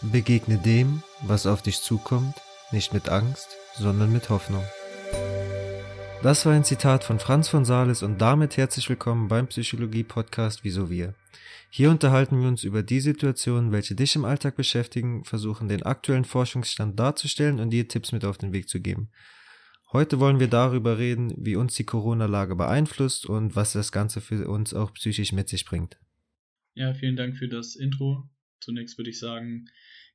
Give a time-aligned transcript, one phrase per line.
[0.00, 2.36] Begegne dem, was auf dich zukommt,
[2.70, 4.62] nicht mit Angst, sondern mit Hoffnung.
[6.22, 10.88] Das war ein Zitat von Franz von Sales und damit herzlich willkommen beim Psychologie-Podcast Wieso
[10.88, 11.14] wir.
[11.68, 16.24] Hier unterhalten wir uns über die Situationen, welche dich im Alltag beschäftigen, versuchen den aktuellen
[16.24, 19.10] Forschungsstand darzustellen und dir Tipps mit auf den Weg zu geben.
[19.92, 24.48] Heute wollen wir darüber reden, wie uns die Corona-Lage beeinflusst und was das Ganze für
[24.48, 25.98] uns auch psychisch mit sich bringt.
[26.74, 28.28] Ja, vielen Dank für das Intro.
[28.60, 29.66] Zunächst würde ich sagen,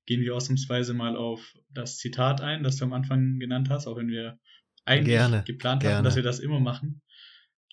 [0.06, 3.98] gehen wir ausnahmsweise mal auf das Zitat ein, das du am Anfang genannt hast, auch
[3.98, 4.40] wenn wir
[4.86, 5.98] eigentlich gerne, geplant gerne.
[5.98, 7.02] haben, dass wir das immer machen.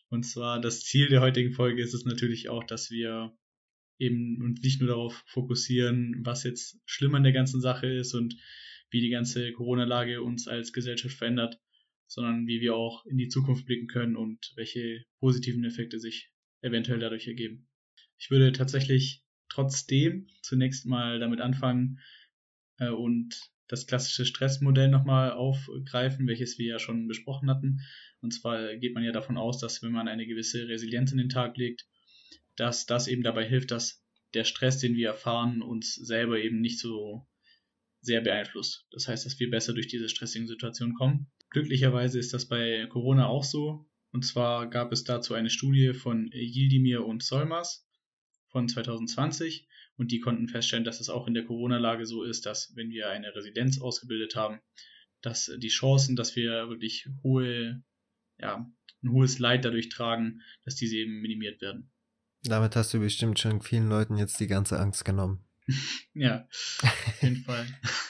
[0.08, 3.32] Und zwar das Ziel der heutigen Folge ist es natürlich auch, dass wir
[3.98, 8.36] eben uns nicht nur darauf fokussieren, was jetzt schlimm an der ganzen Sache ist und
[8.90, 11.60] wie die ganze Corona-Lage uns als Gesellschaft verändert,
[12.08, 16.98] sondern wie wir auch in die Zukunft blicken können und welche positiven Effekte sich eventuell
[16.98, 17.68] dadurch ergeben.
[18.18, 22.00] Ich würde tatsächlich trotzdem zunächst mal damit anfangen
[22.78, 27.80] äh, und das klassische Stressmodell nochmal aufgreifen, welches wir ja schon besprochen hatten.
[28.20, 31.28] Und zwar geht man ja davon aus, dass wenn man eine gewisse Resilienz in den
[31.28, 31.86] Tag legt,
[32.56, 36.80] dass das eben dabei hilft, dass der Stress, den wir erfahren, uns selber eben nicht
[36.80, 37.26] so
[38.00, 38.86] sehr beeinflusst.
[38.90, 41.30] Das heißt, dass wir besser durch diese stressigen Situationen kommen.
[41.50, 43.86] Glücklicherweise ist das bei Corona auch so.
[44.12, 47.86] Und zwar gab es dazu eine Studie von Yildimir und Solmas
[48.50, 52.74] von 2020 und die konnten feststellen, dass es auch in der Corona-Lage so ist, dass
[52.76, 54.60] wenn wir eine Residenz ausgebildet haben,
[55.22, 57.82] dass die Chancen, dass wir wirklich hohe,
[58.38, 58.70] ja,
[59.02, 61.90] ein hohes Leid dadurch tragen, dass diese eben minimiert werden.
[62.42, 65.44] Damit hast du bestimmt schon vielen Leuten jetzt die ganze Angst genommen.
[66.14, 66.48] ja,
[66.82, 67.66] auf jeden Fall.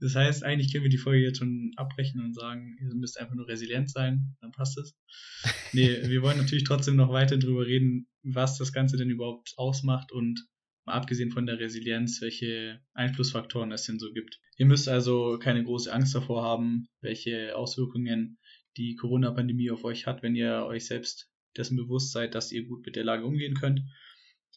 [0.00, 3.34] Das heißt, eigentlich können wir die Folge jetzt schon abbrechen und sagen, ihr müsst einfach
[3.34, 4.96] nur resilient sein, dann passt es.
[5.72, 10.10] Nee, wir wollen natürlich trotzdem noch weiter darüber reden, was das Ganze denn überhaupt ausmacht
[10.10, 10.48] und
[10.84, 14.40] mal abgesehen von der Resilienz, welche Einflussfaktoren es denn so gibt.
[14.56, 18.38] Ihr müsst also keine große Angst davor haben, welche Auswirkungen
[18.76, 22.84] die Corona-Pandemie auf euch hat, wenn ihr euch selbst dessen bewusst seid, dass ihr gut
[22.84, 23.82] mit der Lage umgehen könnt.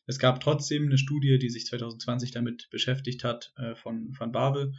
[0.06, 4.74] Es gab trotzdem eine Studie, die sich 2020 damit beschäftigt hat, äh, von Van Babel,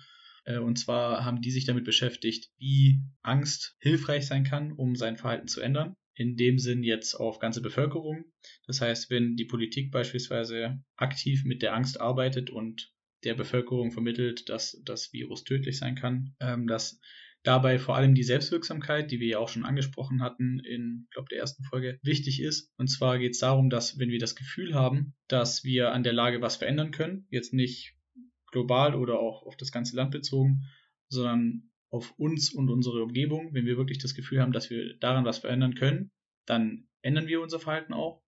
[0.47, 5.49] und zwar haben die sich damit beschäftigt, wie Angst hilfreich sein kann, um sein Verhalten
[5.49, 5.95] zu ändern.
[6.17, 8.25] In dem Sinn jetzt auf ganze Bevölkerung.
[8.67, 12.93] Das heißt, wenn die Politik beispielsweise aktiv mit der Angst arbeitet und
[13.25, 17.01] der Bevölkerung vermittelt, dass das Virus tödlich sein kann, ähm, dass
[17.43, 21.39] dabei vor allem die Selbstwirksamkeit, die wir ja auch schon angesprochen hatten in, glaube der
[21.39, 22.73] ersten Folge, wichtig ist.
[22.77, 26.13] Und zwar geht es darum, dass wenn wir das Gefühl haben, dass wir an der
[26.13, 27.95] Lage was verändern können, jetzt nicht
[28.55, 30.63] global oder auch auf das ganze Land bezogen,
[31.09, 33.53] sondern auf uns und unsere Umgebung.
[33.53, 36.11] Wenn wir wirklich das Gefühl haben, dass wir daran was verändern können,
[36.47, 38.23] dann ändern wir unser Verhalten auch.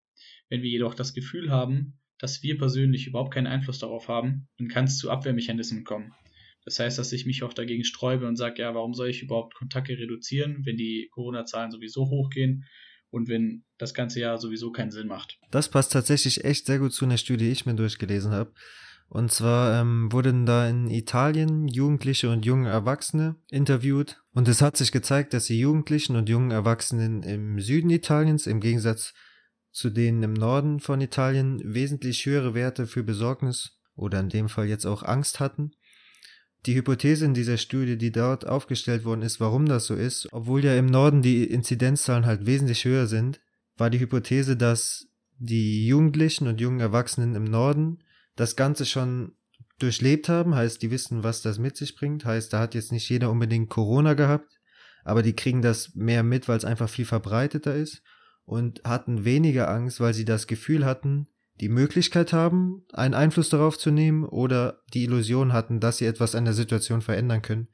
[0.49, 4.69] Wenn wir jedoch das Gefühl haben, dass wir persönlich überhaupt keinen Einfluss darauf haben, dann
[4.69, 6.13] kann es zu Abwehrmechanismen kommen.
[6.65, 9.55] Das heißt, dass ich mich auch dagegen sträube und sage, ja, warum soll ich überhaupt
[9.55, 12.65] Kontakte reduzieren, wenn die Corona-Zahlen sowieso hochgehen
[13.11, 15.39] und wenn das ganze Jahr sowieso keinen Sinn macht.
[15.51, 18.53] Das passt tatsächlich echt sehr gut zu einer Studie, die ich mir durchgelesen habe.
[19.09, 24.21] Und zwar ähm, wurden da in Italien Jugendliche und junge Erwachsene interviewt.
[24.33, 28.61] Und es hat sich gezeigt, dass die Jugendlichen und jungen Erwachsenen im Süden Italiens im
[28.61, 29.15] Gegensatz
[29.71, 34.67] zu denen im Norden von Italien wesentlich höhere Werte für Besorgnis oder in dem Fall
[34.67, 35.73] jetzt auch Angst hatten.
[36.65, 40.65] Die Hypothese in dieser Studie, die dort aufgestellt worden ist, warum das so ist, obwohl
[40.65, 43.41] ja im Norden die Inzidenzzahlen halt wesentlich höher sind,
[43.77, 45.07] war die Hypothese, dass
[45.39, 47.99] die Jugendlichen und jungen Erwachsenen im Norden
[48.37, 49.37] das Ganze schon
[49.79, 53.09] durchlebt haben, heißt, die wissen, was das mit sich bringt, heißt, da hat jetzt nicht
[53.09, 54.59] jeder unbedingt Corona gehabt,
[55.05, 58.03] aber die kriegen das mehr mit, weil es einfach viel verbreiteter ist
[58.45, 61.29] und hatten weniger Angst, weil sie das Gefühl hatten,
[61.61, 66.35] die Möglichkeit haben, einen Einfluss darauf zu nehmen oder die Illusion hatten, dass sie etwas
[66.35, 67.69] an der Situation verändern können,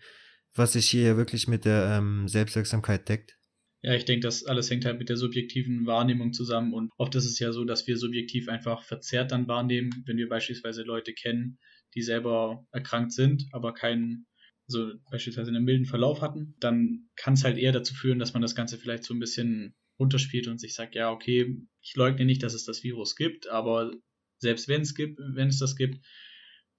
[0.55, 3.37] was sich hier wirklich mit der ähm, Selbstwirksamkeit deckt.
[3.85, 7.25] Ja, ich denke, das alles hängt halt mit der subjektiven Wahrnehmung zusammen und oft ist
[7.25, 11.59] es ja so, dass wir subjektiv einfach verzerrt dann wahrnehmen, wenn wir beispielsweise Leute kennen,
[11.95, 14.27] die selber erkrankt sind, aber keinen,
[14.69, 18.43] so beispielsweise einen milden Verlauf hatten, dann kann es halt eher dazu führen, dass man
[18.43, 22.45] das Ganze vielleicht so ein bisschen runterspielt und sich sagt, ja, okay, ich leugne nicht,
[22.45, 23.93] dass es das Virus gibt, aber
[24.39, 25.99] selbst wenn es gibt, wenn es das gibt,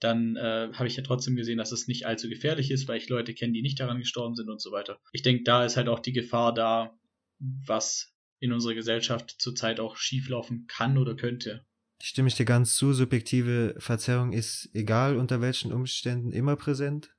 [0.04, 3.10] dann äh, habe ich ja trotzdem gesehen, dass es nicht allzu gefährlich ist, weil ich
[3.10, 5.00] Leute kenne, die nicht daran gestorben sind und so weiter.
[5.12, 6.98] Ich denke, da ist halt auch die Gefahr da,
[7.40, 11.66] was in unserer Gesellschaft zurzeit auch schieflaufen kann oder könnte.
[12.02, 17.16] Stimme ich dir ganz zu, subjektive Verzerrung ist egal unter welchen Umständen immer präsent,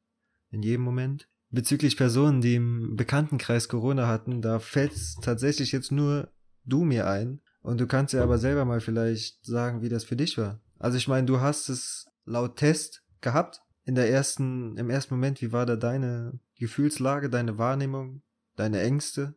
[0.51, 1.29] in jedem Moment.
[1.51, 4.93] Bezüglich Personen, die im Bekanntenkreis Corona hatten, da fällt
[5.23, 6.33] tatsächlich jetzt nur
[6.65, 7.41] du mir ein.
[7.63, 10.61] Und du kannst ja aber selber mal vielleicht sagen, wie das für dich war.
[10.79, 13.61] Also ich meine, du hast es laut Test gehabt?
[13.85, 18.23] In der ersten, im ersten Moment, wie war da deine Gefühlslage, deine Wahrnehmung,
[18.57, 19.35] deine Ängste?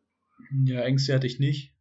[0.63, 1.73] Ja, Ängste hatte ich nicht.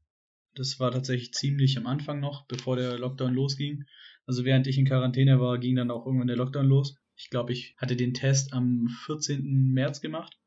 [0.54, 3.84] Das war tatsächlich ziemlich am Anfang noch, bevor der Lockdown losging.
[4.26, 6.96] Also während ich in Quarantäne war, ging dann auch irgendwann der Lockdown los.
[7.14, 9.72] Ich glaube, ich hatte den Test am 14.
[9.72, 10.38] März gemacht.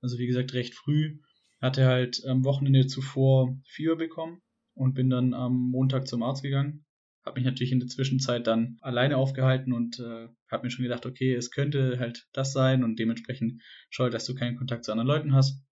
[0.00, 1.18] Also wie gesagt, recht früh.
[1.60, 4.42] Hatte halt am Wochenende zuvor Fieber bekommen
[4.74, 6.84] und bin dann am Montag zum Arzt gegangen.
[7.28, 11.04] Habe mich natürlich in der Zwischenzeit dann alleine aufgehalten und äh, habe mir schon gedacht,
[11.04, 13.60] okay, es könnte halt das sein und dementsprechend
[13.90, 15.62] schau, dass du keinen Kontakt zu anderen Leuten hast.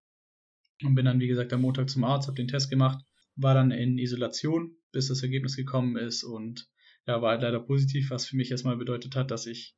[0.83, 3.03] Und bin dann, wie gesagt, am Montag zum Arzt, habe den Test gemacht,
[3.35, 6.69] war dann in Isolation, bis das Ergebnis gekommen ist und
[7.07, 9.75] ja, war halt leider positiv, was für mich erstmal bedeutet hat, dass ich,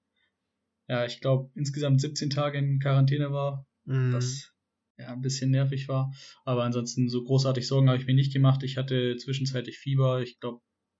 [0.89, 4.11] ja, ich glaube, insgesamt 17 Tage in Quarantäne war, mhm.
[4.11, 4.53] was
[4.97, 6.11] ja ein bisschen nervig war.
[6.43, 8.63] Aber ansonsten so großartig Sorgen habe ich mir nicht gemacht.
[8.63, 10.21] Ich hatte zwischenzeitlich Fieber.
[10.21, 10.59] Ich glaube,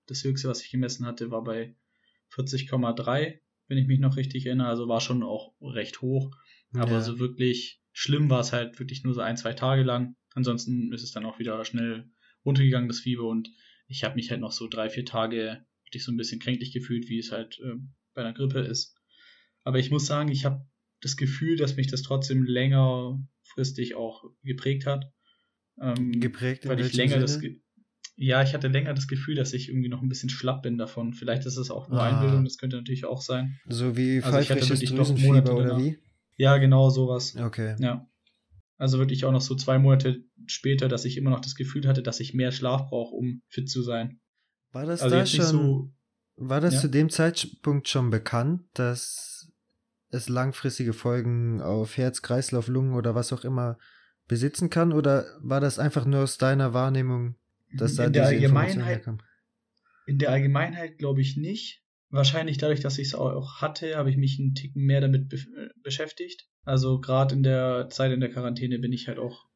[0.10, 1.76] das höchste, was ich gemessen hatte, war bei
[2.34, 4.68] 40,3, wenn ich mich noch richtig erinnere.
[4.68, 6.32] Also war schon auch recht hoch.
[6.74, 7.02] Aber ja.
[7.02, 10.16] so wirklich schlimm war es halt wirklich nur so ein, zwei Tage lang.
[10.34, 12.10] Ansonsten ist es dann auch wieder schnell
[12.46, 13.28] runtergegangen, das Fieber.
[13.28, 13.52] Und
[13.88, 17.10] ich habe mich halt noch so drei, vier Tage wirklich so ein bisschen kränklich gefühlt,
[17.10, 17.76] wie es halt äh,
[18.14, 18.96] bei einer Grippe ist.
[19.64, 20.66] Aber ich muss sagen, ich habe
[21.02, 25.12] das Gefühl, dass mich das trotzdem längerfristig auch geprägt hat.
[25.82, 27.52] Ähm, geprägt, weil ich länger Sinne?
[27.52, 27.69] das
[28.22, 31.14] ja, ich hatte länger das Gefühl, dass ich irgendwie noch ein bisschen schlapp bin davon.
[31.14, 32.10] Vielleicht ist es auch nur ah.
[32.10, 33.58] Einbildung, das könnte natürlich auch sein.
[33.68, 35.98] So wie also pfeifisches Drüsenfieber oder wie?
[36.36, 37.36] Ja, genau sowas.
[37.38, 37.76] Okay.
[37.80, 38.08] Ja.
[38.78, 42.04] Also wirklich auch noch so zwei Monate später, dass ich immer noch das Gefühl hatte,
[42.04, 44.20] dass ich mehr Schlaf brauche, um fit zu sein.
[44.74, 45.94] War das also da schon, so,
[46.36, 46.82] war das ja?
[46.82, 49.50] zu dem Zeitpunkt schon bekannt, dass
[50.10, 53.78] es langfristige Folgen auf Herz, Kreislauf, Lungen oder was auch immer
[54.28, 54.92] besitzen kann?
[54.92, 57.36] Oder war das einfach nur aus deiner Wahrnehmung,
[57.74, 59.20] dass da in diese der herkam?
[60.08, 61.84] In der Allgemeinheit glaube ich nicht.
[62.10, 65.36] Wahrscheinlich dadurch, dass ich es auch hatte, habe ich mich einen Ticken mehr damit be
[65.36, 66.48] äh, beschäftigt.
[66.64, 69.50] Also gerade in der Zeit in der Quarantäne bin ich halt auch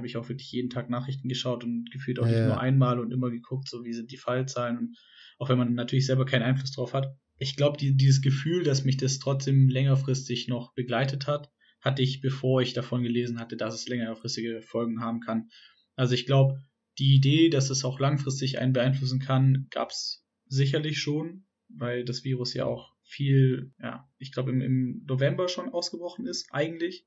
[0.00, 2.32] habe ich auch wirklich jeden Tag Nachrichten geschaut und gefühlt auch ja.
[2.32, 4.96] nicht nur einmal und immer geguckt, so wie sind die Fallzahlen und
[5.38, 7.14] auch wenn man natürlich selber keinen Einfluss drauf hat.
[7.38, 11.50] Ich glaube, die, dieses Gefühl, dass mich das trotzdem längerfristig noch begleitet hat,
[11.80, 15.48] hatte ich, bevor ich davon gelesen hatte, dass es längerfristige Folgen haben kann.
[15.96, 16.62] Also ich glaube,
[17.00, 22.24] die Idee, dass es auch langfristig einen beeinflussen kann, gab es sicherlich schon, weil das
[22.24, 27.06] Virus ja auch viel, ja, ich glaube im, im November schon ausgebrochen ist, eigentlich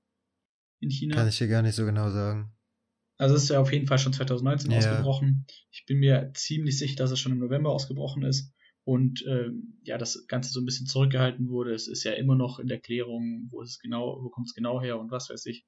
[0.80, 1.16] in China.
[1.16, 2.52] Kann ich dir gar nicht so genau sagen.
[3.18, 4.80] Also es ist ja auf jeden Fall schon 2019 ja.
[4.80, 5.46] ausgebrochen.
[5.72, 8.52] Ich bin mir ziemlich sicher, dass es schon im November ausgebrochen ist
[8.84, 11.74] und ähm, ja, das Ganze so ein bisschen zurückgehalten wurde.
[11.74, 14.82] Es ist ja immer noch in der Klärung, wo es genau, wo kommt es genau
[14.82, 15.66] her und was weiß ich.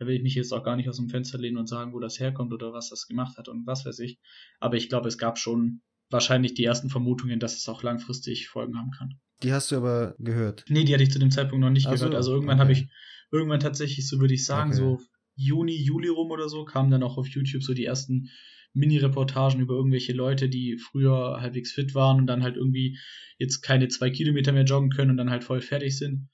[0.00, 2.00] Da will ich mich jetzt auch gar nicht aus dem Fenster lehnen und sagen, wo
[2.00, 4.18] das herkommt oder was das gemacht hat und was weiß ich.
[4.58, 8.78] Aber ich glaube, es gab schon wahrscheinlich die ersten Vermutungen, dass es auch langfristig Folgen
[8.78, 9.20] haben kann.
[9.42, 10.64] Die hast du aber gehört?
[10.68, 12.16] Nee, die hatte ich zu dem Zeitpunkt noch nicht also, gehört.
[12.16, 12.62] Also irgendwann okay.
[12.62, 12.88] habe ich,
[13.30, 14.78] irgendwann tatsächlich, so würde ich sagen, okay.
[14.78, 14.98] so
[15.36, 18.30] Juni, Juli rum oder so, kamen dann auch auf YouTube so die ersten
[18.72, 22.98] Mini-Reportagen über irgendwelche Leute, die früher halbwegs fit waren und dann halt irgendwie
[23.36, 26.30] jetzt keine zwei Kilometer mehr joggen können und dann halt voll fertig sind.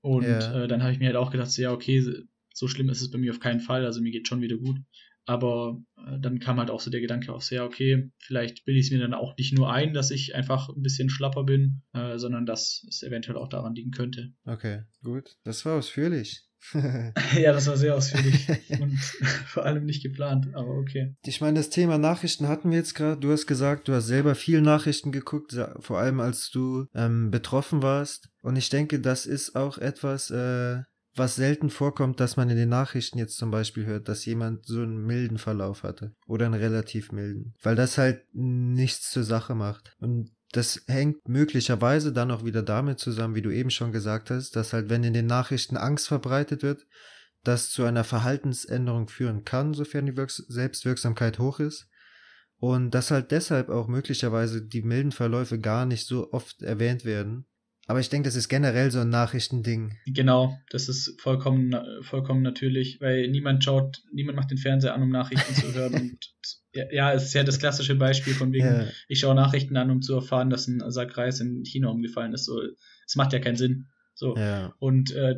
[0.00, 0.64] Und yeah.
[0.64, 2.04] äh, dann habe ich mir halt auch gedacht, so, ja, okay,
[2.58, 4.78] so schlimm ist es bei mir auf keinen Fall, also mir geht schon wieder gut.
[5.28, 8.80] Aber äh, dann kam halt auch so der Gedanke auf, so, ja, okay, vielleicht bilde
[8.80, 11.82] ich es mir dann auch nicht nur ein, dass ich einfach ein bisschen schlapper bin,
[11.92, 14.32] äh, sondern dass es eventuell auch daran liegen könnte.
[14.46, 15.36] Okay, gut.
[15.44, 16.44] Das war ausführlich.
[17.38, 18.48] ja, das war sehr ausführlich
[18.80, 18.98] und
[19.46, 21.14] vor allem nicht geplant, aber okay.
[21.24, 23.20] Ich meine, das Thema Nachrichten hatten wir jetzt gerade.
[23.20, 27.82] Du hast gesagt, du hast selber viel Nachrichten geguckt, vor allem als du ähm, betroffen
[27.82, 28.30] warst.
[28.42, 30.82] Und ich denke, das ist auch etwas, äh,
[31.18, 34.80] was selten vorkommt, dass man in den Nachrichten jetzt zum Beispiel hört, dass jemand so
[34.80, 39.94] einen milden Verlauf hatte oder einen relativ milden, weil das halt nichts zur Sache macht.
[39.98, 44.56] Und das hängt möglicherweise dann auch wieder damit zusammen, wie du eben schon gesagt hast,
[44.56, 46.86] dass halt, wenn in den Nachrichten Angst verbreitet wird,
[47.44, 51.88] das zu einer Verhaltensänderung führen kann, sofern die Wirks Selbstwirksamkeit hoch ist.
[52.60, 57.46] Und dass halt deshalb auch möglicherweise die milden Verläufe gar nicht so oft erwähnt werden.
[57.88, 59.96] Aber ich denke, das ist generell so ein Nachrichtending.
[60.06, 65.08] Genau, das ist vollkommen, vollkommen natürlich, weil niemand schaut, niemand macht den Fernseher an, um
[65.08, 66.18] Nachrichten zu hören und
[66.92, 68.86] ja, es ist ja das klassische Beispiel von wegen, ja.
[69.08, 72.44] ich schaue Nachrichten an, um zu erfahren, dass ein Sack Reis in China umgefallen ist.
[72.44, 72.60] So,
[73.06, 73.86] es macht ja keinen Sinn.
[74.14, 74.36] So.
[74.36, 74.74] Ja.
[74.78, 75.36] Und äh,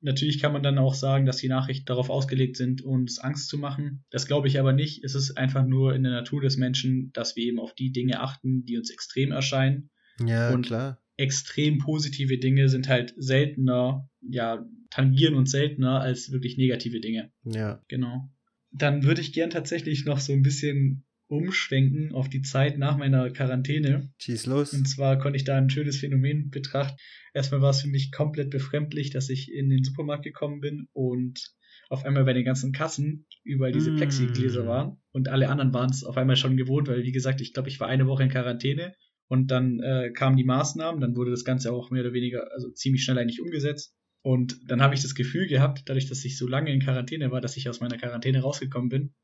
[0.00, 3.58] natürlich kann man dann auch sagen, dass die Nachrichten darauf ausgelegt sind, uns Angst zu
[3.58, 4.04] machen.
[4.10, 5.04] Das glaube ich aber nicht.
[5.04, 8.20] Es ist einfach nur in der Natur des Menschen, dass wir eben auf die Dinge
[8.20, 9.90] achten, die uns extrem erscheinen.
[10.26, 11.01] Ja, und klar.
[11.16, 17.30] Extrem positive Dinge sind halt seltener, ja, tangieren uns seltener als wirklich negative Dinge.
[17.44, 17.82] Ja.
[17.88, 18.30] Genau
[18.72, 23.30] dann würde ich gern tatsächlich noch so ein bisschen umschwenken auf die Zeit nach meiner
[23.30, 24.10] Quarantäne.
[24.18, 24.74] Schieß los.
[24.74, 26.96] Und zwar konnte ich da ein schönes Phänomen betrachten.
[27.32, 31.54] Erstmal war es für mich komplett befremdlich, dass ich in den Supermarkt gekommen bin und
[31.88, 33.96] auf einmal bei den ganzen Kassen überall diese Mm.
[33.96, 37.52] Plexigläser waren und alle anderen waren es auf einmal schon gewohnt, weil wie gesagt, ich
[37.52, 38.94] glaube, ich war eine Woche in Quarantäne
[39.32, 42.70] und dann äh, kamen die Maßnahmen, dann wurde das Ganze auch mehr oder weniger, also
[42.70, 43.94] ziemlich schnell eigentlich umgesetzt.
[44.20, 47.40] Und dann habe ich das Gefühl gehabt, dadurch, dass ich so lange in Quarantäne war,
[47.40, 49.14] dass ich aus meiner Quarantäne rausgekommen bin,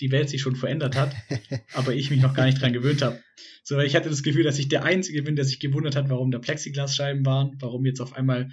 [0.00, 1.14] die Welt sich schon verändert hat,
[1.74, 3.20] aber ich mich noch gar nicht dran gewöhnt habe.
[3.62, 6.08] So, weil ich hatte das Gefühl, dass ich der Einzige bin, der sich gewundert hat,
[6.08, 8.48] warum da Plexiglasscheiben waren, warum jetzt auf einmal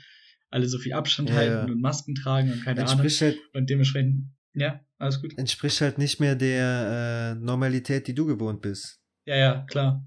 [0.49, 1.73] alle so viel Abstand Ja, halten ja.
[1.73, 2.91] und Masken tragen und keine Ahnung.
[3.05, 5.37] entspricht halt, Und dementsprechend, ja, alles gut.
[5.37, 8.99] entspricht halt nicht mehr der äh, Normalität, die du gewohnt bist.
[9.25, 10.05] Ja, ja, klar.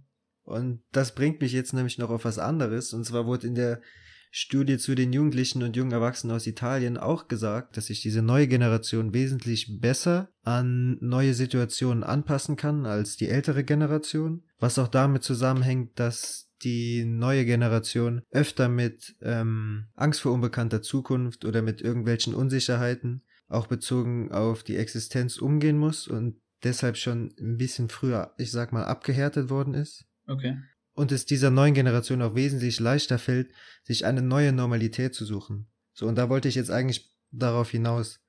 [0.48, 2.94] Und das bringt mich jetzt nämlich noch auf was anderes.
[2.94, 3.82] Und zwar wurde in der
[4.30, 8.48] Studie zu den Jugendlichen und jungen Erwachsenen aus Italien auch gesagt, dass sich diese neue
[8.48, 14.42] Generation wesentlich besser an neue Situationen anpassen kann als die ältere Generation.
[14.58, 21.44] Was auch damit zusammenhängt, dass die neue Generation öfter mit ähm, Angst vor unbekannter Zukunft
[21.44, 27.58] oder mit irgendwelchen Unsicherheiten, auch bezogen auf die Existenz, umgehen muss und deshalb schon ein
[27.58, 30.56] bisschen früher, ich sag mal, abgehärtet worden ist Okay.
[30.92, 33.50] und es dieser neuen Generation auch wesentlich leichter fällt,
[33.82, 35.68] sich eine neue Normalität zu suchen.
[35.94, 38.20] So, und da wollte ich jetzt eigentlich darauf hinaus.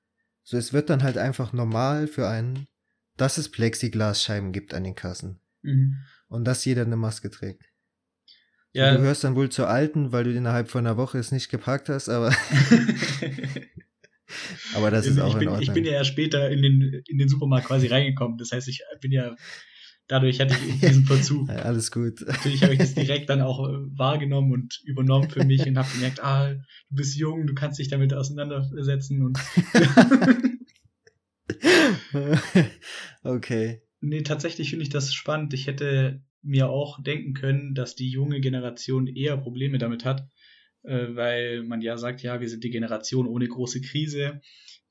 [0.42, 2.66] So, es wird dann halt einfach normal für einen,
[3.16, 5.96] dass es Plexiglasscheiben gibt an den Kassen Mhm.
[6.28, 7.64] und dass jeder eine Maske trägt.
[8.72, 8.92] Ja.
[8.94, 11.88] Du gehörst dann wohl zur Alten, weil du innerhalb von einer Woche es nicht gepackt
[11.88, 12.30] hast, aber,
[14.74, 15.62] aber das ist ich, auch in bin, Ordnung.
[15.62, 18.38] ich bin ja erst später in den, in den Supermarkt quasi reingekommen.
[18.38, 19.34] Das heißt, ich bin ja,
[20.10, 21.48] dadurch hatte ich diesen Verzug.
[21.48, 22.20] Alles gut.
[22.26, 25.88] Natürlich habe ich das direkt dann auch äh, wahrgenommen und übernommen für mich und habe
[25.92, 29.38] gemerkt, ah, du bist jung, du kannst dich damit auseinandersetzen und
[33.22, 33.82] okay.
[34.00, 35.54] nee, tatsächlich finde ich das spannend.
[35.54, 40.28] Ich hätte mir auch denken können, dass die junge Generation eher Probleme damit hat,
[40.82, 44.40] äh, weil man ja sagt, ja, wir sind die Generation ohne große Krise.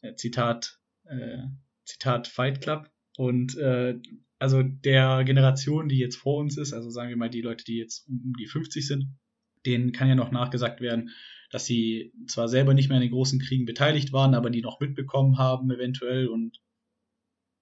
[0.01, 1.39] Äh, Zitat, äh,
[1.85, 2.89] Zitat Fight Club.
[3.17, 3.99] Und äh,
[4.39, 7.77] also der Generation, die jetzt vor uns ist, also sagen wir mal die Leute, die
[7.77, 9.07] jetzt um die 50 sind,
[9.65, 11.09] denen kann ja noch nachgesagt werden,
[11.51, 14.79] dass sie zwar selber nicht mehr an den großen Kriegen beteiligt waren, aber die noch
[14.79, 16.61] mitbekommen haben eventuell und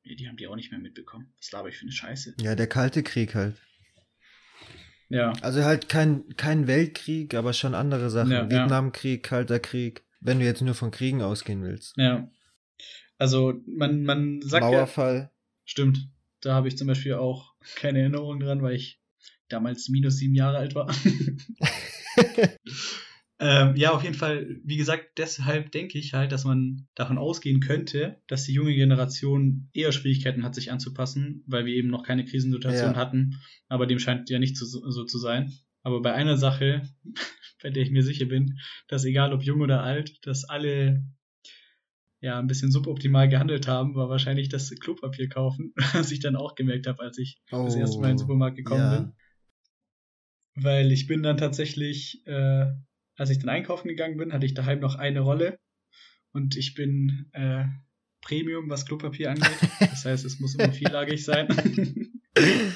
[0.03, 1.34] nee, die haben die auch nicht mehr mitbekommen.
[1.39, 2.36] Was laber ich für eine Scheiße.
[2.41, 3.55] Ja, der Kalte Krieg halt.
[5.10, 8.31] Ja, Also halt kein, kein Weltkrieg, aber schon andere Sachen.
[8.31, 8.50] Ja, ja.
[8.50, 10.05] Vietnamkrieg, Kalter Krieg.
[10.19, 11.98] Wenn du jetzt nur von Kriegen ausgehen willst.
[11.98, 12.29] ja.
[13.19, 15.31] Also man, man sagt ja, Mauerfall.
[15.65, 16.07] stimmt,
[16.41, 19.00] da habe ich zum Beispiel auch keine Erinnerung dran, weil ich
[19.50, 20.88] damals minus sieben Jahre alt war.
[23.39, 27.60] Ähm, ja, auf jeden Fall, wie gesagt, deshalb denke ich halt, dass man davon ausgehen
[27.60, 32.25] könnte, dass die junge Generation eher Schwierigkeiten hat, sich anzupassen, weil wir eben noch keine
[32.25, 32.98] Krisensituation Ja.
[32.98, 33.39] hatten.
[33.67, 35.53] Aber dem scheint ja nicht so, so zu sein.
[35.84, 36.82] Aber bei einer Sache,
[37.62, 41.03] bei der ich mir sicher bin, dass egal ob jung oder alt, dass alle
[42.19, 46.55] ja ein bisschen suboptimal gehandelt haben, war wahrscheinlich das Klopapier kaufen, was ich dann auch
[46.55, 49.00] gemerkt habe, als ich das erste Mal in den Supermarkt gekommen Oh, ja.
[49.01, 49.13] bin
[50.57, 52.65] weil ich bin dann tatsächlich, äh,
[53.15, 55.59] als ich dann einkaufen gegangen bin, hatte ich daheim noch eine Rolle
[56.31, 57.65] und ich bin äh,
[58.21, 59.57] Premium, was Klopapier angeht.
[59.79, 61.47] Das heißt, es muss immer vierlagig sein.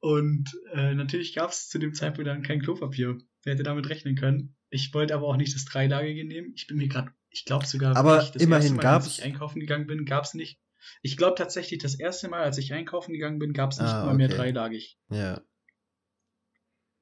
[0.00, 3.18] und äh, natürlich gab es zu dem Zeitpunkt dann kein Klopapier.
[3.44, 4.56] Wer hätte damit rechnen können?
[4.68, 6.52] Ich wollte aber auch nicht das dreilagige nehmen.
[6.56, 9.22] Ich bin mir gerade, ich glaube sogar, Aber wirklich, das immerhin erste Mal, als ich
[9.22, 10.58] einkaufen gegangen bin, gab es nicht.
[11.02, 14.06] Ich glaube tatsächlich, das erste Mal, als ich einkaufen gegangen bin, gab es nicht Ah,
[14.06, 14.36] mal mehr okay.
[14.36, 14.98] dreilagig.
[15.10, 15.42] Ja.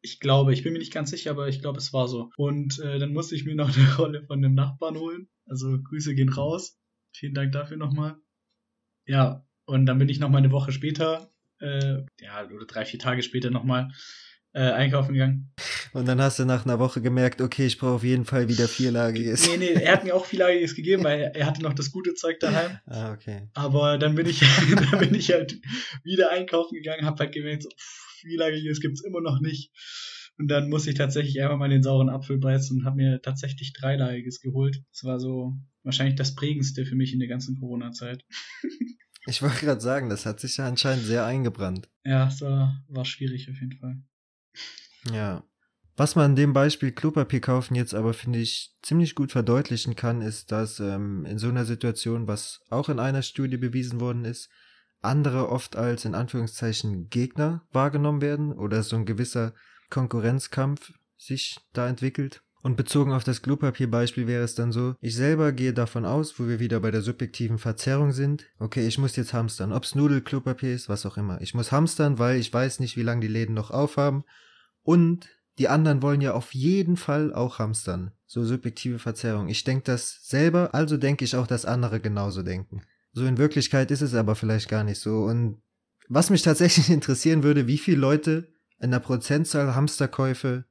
[0.00, 2.31] Ich glaube, ich bin mir nicht ganz sicher, aber ich glaube, es war so.
[2.37, 5.29] Und äh, dann musste ich mir noch eine Rolle von dem Nachbarn holen.
[5.47, 6.79] Also Grüße gehen raus.
[7.12, 8.17] Vielen Dank dafür nochmal.
[9.07, 13.23] Ja, und dann bin ich nochmal eine Woche später, äh, ja, oder drei, vier Tage
[13.23, 13.93] später nochmal
[14.54, 15.52] äh, einkaufen gegangen.
[15.92, 18.68] Und dann hast du nach einer Woche gemerkt, okay, ich brauche auf jeden Fall wieder
[18.68, 19.49] vierlagiges.
[19.49, 22.40] Nee, nee, er hat mir auch viellagiges gegeben, weil er hatte noch das gute Zeug
[22.40, 22.78] daheim.
[22.87, 23.49] Ah, okay.
[23.54, 24.40] Aber dann bin ich,
[24.90, 25.61] dann bin ich halt
[26.04, 29.73] wieder einkaufen gegangen, hab halt gemerkt, so, pff, viellagiges gibt's immer noch nicht.
[30.38, 33.73] Und dann musste ich tatsächlich einfach mal den sauren Apfel beißen und habe mir tatsächlich
[33.73, 34.82] dreilagiges geholt.
[34.92, 38.25] Das war so wahrscheinlich das prägendste für mich in der ganzen Corona-Zeit.
[39.26, 41.88] Ich wollte gerade sagen, das hat sich ja anscheinend sehr eingebrannt.
[42.04, 44.02] Ja, es war, war schwierig auf jeden Fall.
[45.11, 45.44] Ja.
[45.96, 50.23] Was man in dem Beispiel Klopapier kaufen jetzt aber, finde ich, ziemlich gut verdeutlichen kann,
[50.23, 54.49] ist, dass ähm, in so einer Situation, was auch in einer Studie bewiesen worden ist,
[55.02, 59.54] andere oft als in Anführungszeichen Gegner wahrgenommen werden oder so ein gewisser
[59.90, 62.42] Konkurrenzkampf sich da entwickelt.
[62.64, 66.49] Und bezogen auf das Klopapierbeispiel wäre es dann so, ich selber gehe davon aus, wo
[66.49, 70.75] wir wieder bei der subjektiven Verzerrung sind, okay, ich muss jetzt hamstern, ob's Nudel, Klopapier
[70.75, 71.42] ist, was auch immer.
[71.42, 74.25] Ich muss hamstern, weil ich weiß nicht, wie lange die Läden noch aufhaben.
[74.83, 75.28] Und
[75.59, 78.12] die anderen wollen ja auf jeden Fall auch hamstern.
[78.25, 79.49] So subjektive Verzerrung.
[79.49, 82.80] Ich denke das selber, also denke ich auch, dass andere genauso denken.
[83.12, 85.25] So in Wirklichkeit ist es aber vielleicht gar nicht so.
[85.25, 85.61] Und
[86.09, 88.49] was mich tatsächlich interessieren würde, wie viele Leute
[88.80, 90.64] in der Prozentzahl Hamsterkäufe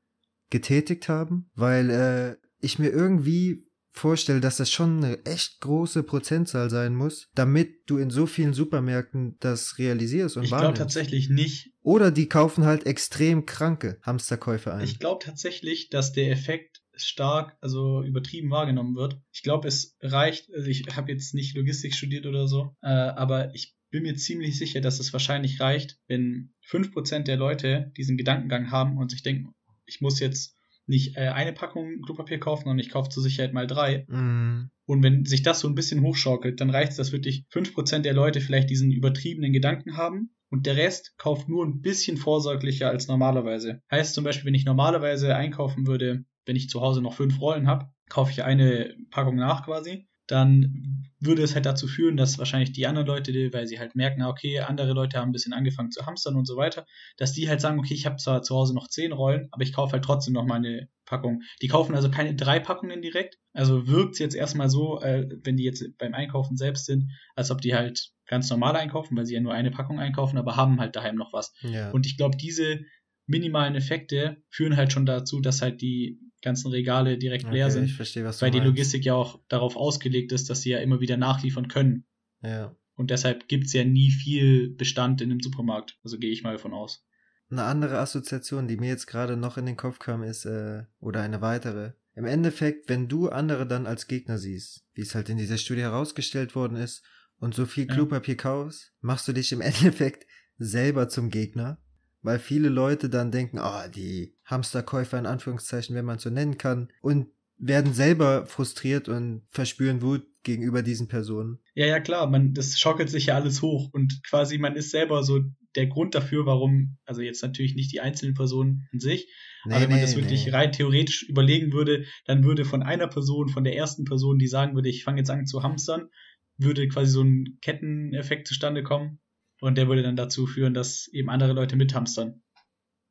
[0.53, 6.69] getätigt haben, weil äh, ich mir irgendwie vorstelle, dass das schon eine echt große Prozentzahl
[6.69, 11.71] sein muss, damit du in so vielen Supermärkten das realisierst und Ich glaube tatsächlich nicht.
[11.81, 14.83] Oder die kaufen halt extrem kranke Hamsterkäufe ein.
[14.83, 19.19] Ich glaube tatsächlich, dass der Effekt stark, also übertrieben wahrgenommen wird.
[19.31, 23.53] Ich glaube, es reicht, also ich habe jetzt nicht Logistik studiert oder so, äh, aber
[23.55, 28.69] ich bin mir ziemlich sicher, dass es wahrscheinlich reicht, wenn 5% der Leute diesen Gedankengang
[28.69, 29.53] haben und sich denken,
[29.85, 33.67] ich muss jetzt nicht äh, eine Packung Klopapier kaufen, sondern ich kaufe zur Sicherheit mal
[33.67, 34.05] drei.
[34.07, 38.03] Mm, Und wenn sich das so ein bisschen hochschaukelt, dann reicht es, dass wirklich 5%
[38.03, 42.89] der Leute vielleicht diesen übertriebenen Gedanken haben und der Rest kauft nur ein bisschen vorsorglicher
[42.89, 43.81] als normalerweise.
[43.89, 47.67] Heißt zum Beispiel, wenn ich normalerweise einkaufen würde, wenn ich zu Hause noch fünf Rollen
[47.67, 52.71] habe, kaufe ich eine Packung nach quasi, dann würde es halt dazu führen, dass wahrscheinlich
[52.71, 55.91] die anderen Leute, weil sie halt merken, ah, okay, andere Leute haben ein bisschen angefangen
[55.91, 56.85] zu hamstern und so weiter,
[57.17, 59.73] dass die halt sagen, okay, ich habe zwar zu Hause noch zehn Rollen, aber ich
[59.73, 61.41] kaufe halt trotzdem noch meine Packung.
[61.61, 63.37] Die kaufen also keine drei Packungen direkt.
[63.53, 67.51] Also wirkt es jetzt erstmal so, äh, wenn die jetzt beim Einkaufen selbst sind, als
[67.51, 70.79] ob die halt ganz normal einkaufen, weil sie ja nur eine Packung einkaufen, aber haben
[70.79, 71.53] halt daheim noch was.
[71.61, 71.91] ja.
[71.91, 72.79] Und ich glaube, diese
[73.27, 77.85] minimalen Effekte führen halt schon dazu, dass halt die ganzen Regale direkt leer Okay, sind,
[77.85, 78.59] ich verstehe, was du weil die.
[78.59, 82.05] Logistik ja auch darauf ausgelegt ist, dass sie ja immer wieder nachliefern können.
[82.43, 82.75] Ja.
[82.95, 85.97] Und deshalb gibt es ja nie viel Bestand in einem Supermarkt.
[86.03, 87.05] Also gehe ich mal davon aus.
[87.49, 91.21] Eine andere Assoziation, die mir jetzt gerade noch in den Kopf kam, ist, äh, oder
[91.21, 91.93] eine weitere.
[92.15, 95.81] Im Endeffekt, wenn du andere dann als Gegner siehst, wie es halt in dieser Studie
[95.81, 97.03] herausgestellt worden ist,
[97.37, 97.93] und so viel Ja.
[97.93, 100.25] Klopapier kaufst, machst du dich im Endeffekt
[100.57, 101.77] selber zum Gegner.
[102.23, 106.57] Weil viele Leute dann denken, ah, die Hamsterkäufer in Anführungszeichen, wenn man es so nennen
[106.57, 111.59] kann, und werden selber frustriert und verspüren Wut gegenüber diesen Personen.
[111.75, 115.23] Ja, ja, klar, man, das schaukelt sich ja alles hoch und quasi man ist selber
[115.23, 115.41] so
[115.75, 119.27] der Grund dafür, warum, also jetzt natürlich nicht die einzelnen Personen an sich,
[119.63, 123.63] aber wenn man das wirklich rein theoretisch überlegen würde, dann würde von einer Person, von
[123.63, 126.09] der ersten Person, die sagen würde, ich fange jetzt an zu hamstern,
[126.57, 129.19] würde quasi so ein Ketteneffekt zustande kommen
[129.63, 132.41] und der würde dann dazu führen, dass eben andere Leute mithamstern.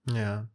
[0.06, 0.50] Ja.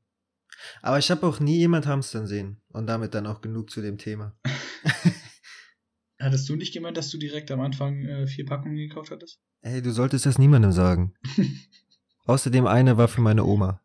[0.84, 2.62] Aber ich habe auch nie jemand hamstern sehen.
[2.68, 4.38] Und damit dann auch genug zu dem Thema.
[6.20, 9.42] Hattest du nicht gemeint, dass du direkt am Anfang äh, vier Packungen gekauft hattest?
[9.62, 11.16] Ey, du solltest das niemandem sagen.
[12.26, 13.82] Außerdem eine war für meine Oma.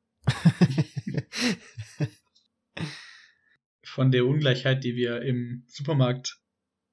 [3.85, 6.43] Von der Ungleichheit, die wir im Supermarkt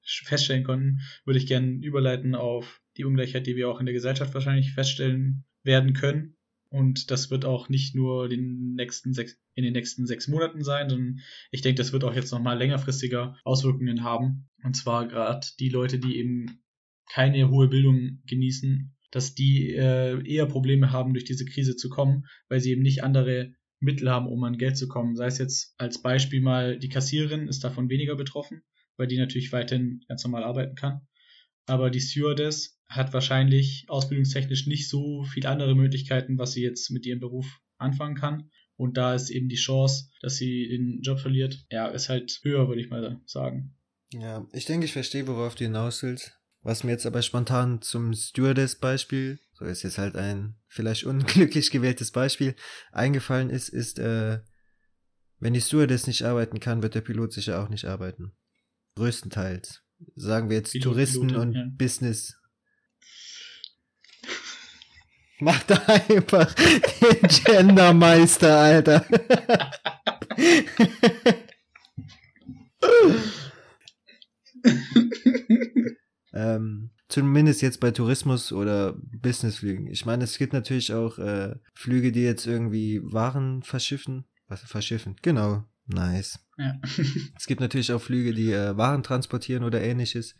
[0.02, 4.34] feststellen konnten, würde ich gerne überleiten auf die Ungleichheit, die wir auch in der Gesellschaft
[4.34, 6.36] wahrscheinlich feststellen werden können.
[6.68, 10.88] Und das wird auch nicht nur den nächsten sechs, in den nächsten sechs Monaten sein,
[10.88, 14.48] sondern ich denke, das wird auch jetzt nochmal längerfristiger Auswirkungen haben.
[14.62, 16.62] Und zwar gerade die Leute, die eben
[17.10, 22.26] keine hohe Bildung genießen, dass die äh, eher Probleme haben, durch diese Krise zu kommen,
[22.48, 25.16] weil sie eben nicht andere Mittel haben, um an Geld zu kommen.
[25.16, 28.62] Sei es jetzt als Beispiel mal die Kassiererin ist davon weniger betroffen,
[28.96, 31.00] weil die natürlich weiterhin ganz normal arbeiten kann.
[31.66, 37.06] Aber die Stewardess hat wahrscheinlich ausbildungstechnisch nicht so viel andere Möglichkeiten, was sie jetzt mit
[37.06, 37.46] ihrem Beruf
[37.78, 38.50] anfangen kann.
[38.76, 42.66] Und da ist eben die Chance, dass sie den Job verliert, ja, ist halt höher,
[42.66, 43.76] würde ich mal sagen.
[44.12, 46.36] Ja, ich denke, ich verstehe, worauf du hinaus willst.
[46.62, 52.10] Was mir jetzt aber spontan zum Stewardess-Beispiel, so ist jetzt halt ein vielleicht unglücklich gewähltes
[52.10, 52.54] Beispiel,
[52.90, 54.40] eingefallen ist, ist, äh,
[55.38, 58.32] wenn die Stewardess nicht arbeiten kann, wird der Pilot sicher auch nicht arbeiten.
[58.96, 59.82] Größtenteils.
[60.16, 61.66] Sagen wir jetzt Pilot, Touristen Pilotin, und ja.
[61.76, 62.39] Business.
[65.40, 65.76] Mach da
[66.08, 69.06] einfach den Gendermeister, Alter.
[76.32, 79.86] ähm, zumindest jetzt bei Tourismus oder Businessflügen.
[79.86, 84.26] Ich meine, es gibt natürlich auch äh, Flüge, die jetzt irgendwie Waren verschiffen.
[84.48, 85.16] Was verschiffen?
[85.22, 85.64] Genau.
[85.86, 86.38] Nice.
[86.58, 86.78] Ja.
[87.36, 90.36] Es gibt natürlich auch Flüge, die äh, Waren transportieren oder ähnliches.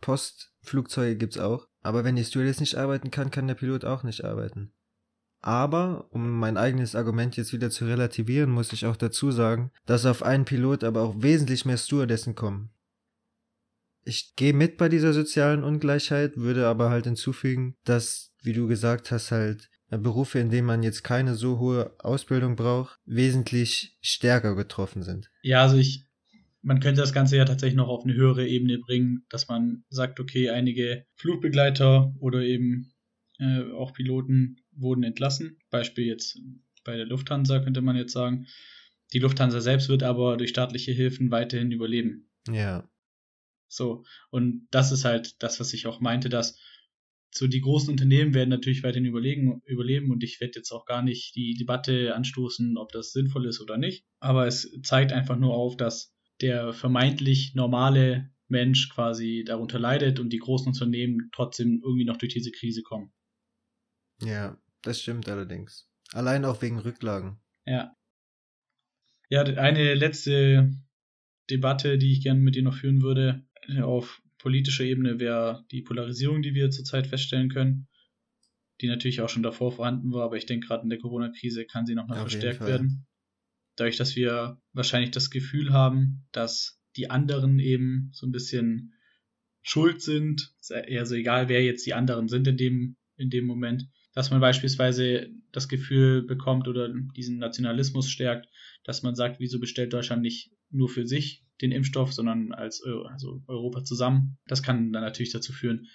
[0.00, 1.66] Postflugzeuge gibt's auch.
[1.84, 4.72] Aber wenn die Stewardess nicht arbeiten kann, kann der Pilot auch nicht arbeiten.
[5.40, 10.06] Aber, um mein eigenes Argument jetzt wieder zu relativieren, muss ich auch dazu sagen, dass
[10.06, 12.70] auf einen Pilot aber auch wesentlich mehr Stewardessen kommen.
[14.02, 19.10] Ich gehe mit bei dieser sozialen Ungleichheit, würde aber halt hinzufügen, dass, wie du gesagt
[19.10, 24.54] hast, halt äh, Berufe, in denen man jetzt keine so hohe Ausbildung braucht, wesentlich stärker
[24.54, 25.30] getroffen sind.
[25.42, 26.03] Ja, also ich
[26.64, 30.18] man könnte das Ganze ja tatsächlich noch auf eine höhere Ebene bringen, dass man sagt,
[30.18, 32.94] okay, einige Flugbegleiter oder eben
[33.38, 35.58] äh, auch Piloten wurden entlassen.
[35.70, 36.40] Beispiel jetzt
[36.82, 38.46] bei der Lufthansa könnte man jetzt sagen.
[39.12, 42.30] Die Lufthansa selbst wird aber durch staatliche Hilfen weiterhin überleben.
[42.50, 42.88] Ja.
[43.68, 46.58] So, und das ist halt das, was ich auch meinte, dass
[47.30, 51.02] so die großen Unternehmen werden natürlich weiterhin überlegen, überleben und ich werde jetzt auch gar
[51.02, 54.06] nicht die Debatte anstoßen, ob das sinnvoll ist oder nicht.
[54.20, 60.30] Aber es zeigt einfach nur auf, dass der vermeintlich normale Mensch quasi darunter leidet und
[60.30, 63.12] die großen Unternehmen trotzdem irgendwie noch durch diese Krise kommen.
[64.22, 65.88] Ja, das stimmt allerdings.
[66.12, 67.40] Allein auch wegen Rücklagen.
[67.66, 67.96] Ja.
[69.30, 70.70] Ja, eine letzte
[71.50, 73.46] Debatte, die ich gerne mit dir noch führen würde,
[73.82, 77.88] auf politischer Ebene wäre die Polarisierung, die wir zurzeit feststellen können,
[78.80, 81.86] die natürlich auch schon davor vorhanden war, aber ich denke, gerade in der Corona-Krise kann
[81.86, 83.06] sie nochmal verstärkt werden.
[83.76, 88.94] Dadurch, dass wir wahrscheinlich das Gefühl haben, dass die anderen eben so ein bisschen
[89.62, 94.30] schuld sind, also egal wer jetzt die anderen sind in dem, in dem Moment, dass
[94.30, 98.48] man beispielsweise das Gefühl bekommt oder diesen Nationalismus stärkt,
[98.84, 103.42] dass man sagt, wieso bestellt Deutschland nicht nur für sich den Impfstoff, sondern als also
[103.46, 104.38] Europa zusammen.
[104.46, 105.88] Das kann dann natürlich dazu führen,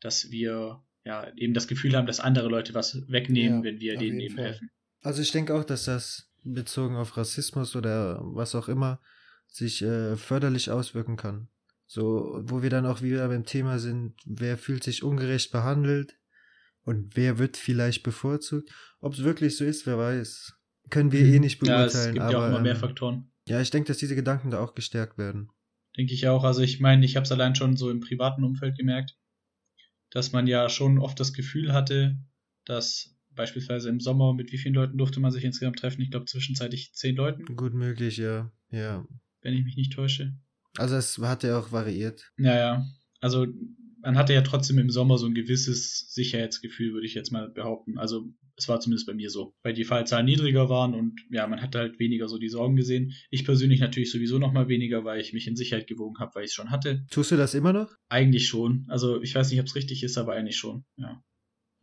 [0.00, 3.96] dass wir ja eben das Gefühl haben, dass andere Leute was wegnehmen, ja, wenn wir
[3.96, 4.44] denen eben Fall.
[4.44, 4.70] helfen.
[5.00, 9.00] Also ich denke auch, dass das bezogen auf Rassismus oder was auch immer
[9.46, 11.48] sich äh, förderlich auswirken kann.
[11.86, 16.18] So, wo wir dann auch wieder beim Thema sind, wer fühlt sich ungerecht behandelt
[16.82, 18.70] und wer wird vielleicht bevorzugt.
[19.00, 20.54] Ob es wirklich so ist, wer weiß.
[20.90, 21.40] Können wir eh mhm.
[21.40, 21.90] nicht beurteilen.
[21.90, 23.32] Ja, es gibt aber, ja auch immer mehr ähm, Faktoren.
[23.46, 25.50] Ja, ich denke, dass diese Gedanken da auch gestärkt werden.
[25.96, 26.44] Denke ich auch.
[26.44, 29.16] Also ich meine, ich habe es allein schon so im privaten Umfeld gemerkt,
[30.10, 32.18] dass man ja schon oft das Gefühl hatte,
[32.64, 36.02] dass beispielsweise im Sommer mit wie vielen Leuten durfte man sich insgesamt treffen?
[36.02, 37.44] Ich glaube zwischenzeitlich zehn Leuten.
[37.56, 38.52] Gut möglich, ja.
[38.70, 39.06] Ja.
[39.42, 40.34] Wenn ich mich nicht täusche.
[40.76, 42.32] Also es hat ja auch variiert.
[42.38, 42.86] Ja, ja.
[43.20, 43.46] Also
[44.02, 47.98] man hatte ja trotzdem im Sommer so ein gewisses Sicherheitsgefühl, würde ich jetzt mal behaupten.
[47.98, 51.60] Also es war zumindest bei mir so, weil die Fallzahlen niedriger waren und ja, man
[51.60, 53.12] hatte halt weniger so die Sorgen gesehen.
[53.30, 56.44] Ich persönlich natürlich sowieso noch mal weniger, weil ich mich in Sicherheit gewogen habe, weil
[56.44, 57.04] ich es schon hatte.
[57.10, 57.94] Tust du das immer noch?
[58.08, 58.84] Eigentlich schon.
[58.88, 61.22] Also ich weiß nicht, ob es richtig ist, aber eigentlich schon, ja.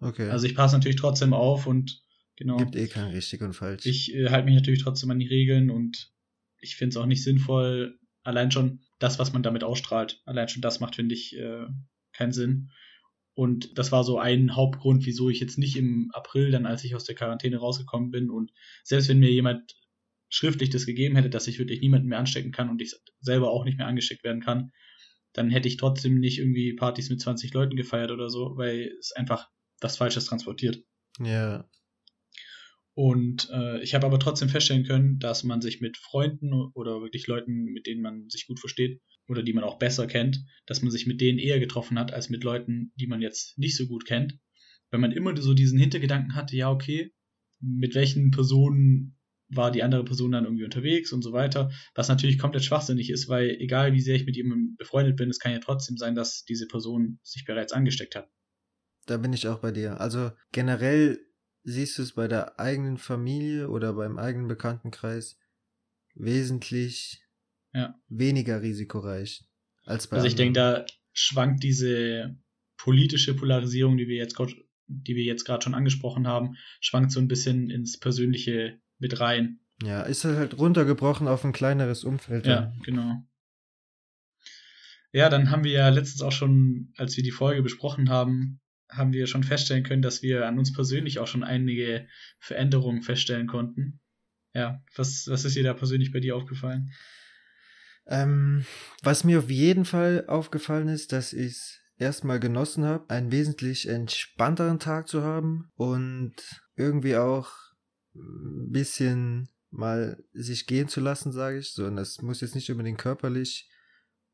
[0.01, 0.29] Okay.
[0.29, 2.01] Also ich passe natürlich trotzdem auf und
[2.35, 2.57] genau.
[2.57, 3.85] Gibt eh kein richtig und falsch.
[3.85, 6.11] Ich äh, halte mich natürlich trotzdem an die Regeln und
[6.59, 10.61] ich finde es auch nicht sinnvoll, allein schon das, was man damit ausstrahlt, allein schon
[10.61, 11.65] das macht, finde ich, äh,
[12.13, 12.71] keinen Sinn.
[13.33, 16.95] Und das war so ein Hauptgrund, wieso ich jetzt nicht im April, dann als ich
[16.95, 18.51] aus der Quarantäne rausgekommen bin und
[18.83, 19.75] selbst wenn mir jemand
[20.29, 23.65] schriftlich das gegeben hätte, dass ich wirklich niemanden mehr anstecken kann und ich selber auch
[23.65, 24.71] nicht mehr angesteckt werden kann,
[25.33, 29.11] dann hätte ich trotzdem nicht irgendwie Partys mit 20 Leuten gefeiert oder so, weil es
[29.13, 29.49] einfach
[29.81, 30.81] das Falsches transportiert.
[31.19, 31.69] Ja.
[32.93, 37.27] Und äh, ich habe aber trotzdem feststellen können, dass man sich mit Freunden oder wirklich
[37.27, 40.91] Leuten, mit denen man sich gut versteht, oder die man auch besser kennt, dass man
[40.91, 44.05] sich mit denen eher getroffen hat, als mit Leuten, die man jetzt nicht so gut
[44.05, 44.37] kennt.
[44.89, 47.13] Wenn man immer so diesen Hintergedanken hatte, ja, okay,
[47.61, 49.17] mit welchen Personen
[49.47, 53.29] war die andere Person dann irgendwie unterwegs und so weiter, was natürlich komplett schwachsinnig ist,
[53.29, 56.43] weil egal wie sehr ich mit jemandem befreundet bin, es kann ja trotzdem sein, dass
[56.43, 58.29] diese Person sich bereits angesteckt hat.
[59.05, 59.99] Da bin ich auch bei dir.
[59.99, 61.19] Also generell
[61.63, 65.37] siehst du es bei der eigenen Familie oder beim eigenen Bekanntenkreis
[66.15, 67.23] wesentlich
[67.73, 67.95] ja.
[68.07, 69.45] weniger risikoreich
[69.85, 72.35] als bei Also ich denke, da schwankt diese
[72.77, 74.37] politische Polarisierung, die wir jetzt
[74.87, 79.59] die wir jetzt gerade schon angesprochen haben, schwankt so ein bisschen ins Persönliche mit rein.
[79.83, 82.45] Ja, ist halt runtergebrochen auf ein kleineres Umfeld.
[82.45, 83.23] Ja, genau.
[85.13, 89.13] Ja, dann haben wir ja letztens auch schon, als wir die Folge besprochen haben, haben
[89.13, 92.07] wir schon feststellen können, dass wir an uns persönlich auch schon einige
[92.39, 93.99] Veränderungen feststellen konnten.
[94.53, 96.91] Ja, was, was ist dir da persönlich bei dir aufgefallen?
[98.07, 98.65] Ähm,
[99.03, 104.79] was mir auf jeden Fall aufgallen ist, dass ich erstmal genossen habe, einen wesentlich entspannteren
[104.79, 106.33] Tag zu haben und
[106.75, 107.51] irgendwie auch
[108.15, 111.73] ein bisschen mal sich gehen zu lassen, sage ich.
[111.73, 113.69] So, und das muss jetzt nicht unbedingt körperlich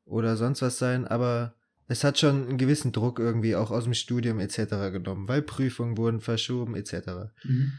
[0.06, 1.56] oder sonst was sein, aber
[1.88, 4.92] es hat schon einen gewissen Druck irgendwie auch aus dem Studium etc.
[4.92, 7.32] genommen, weil Prüfungen wurden verschoben etc.
[7.44, 7.74] Mhm.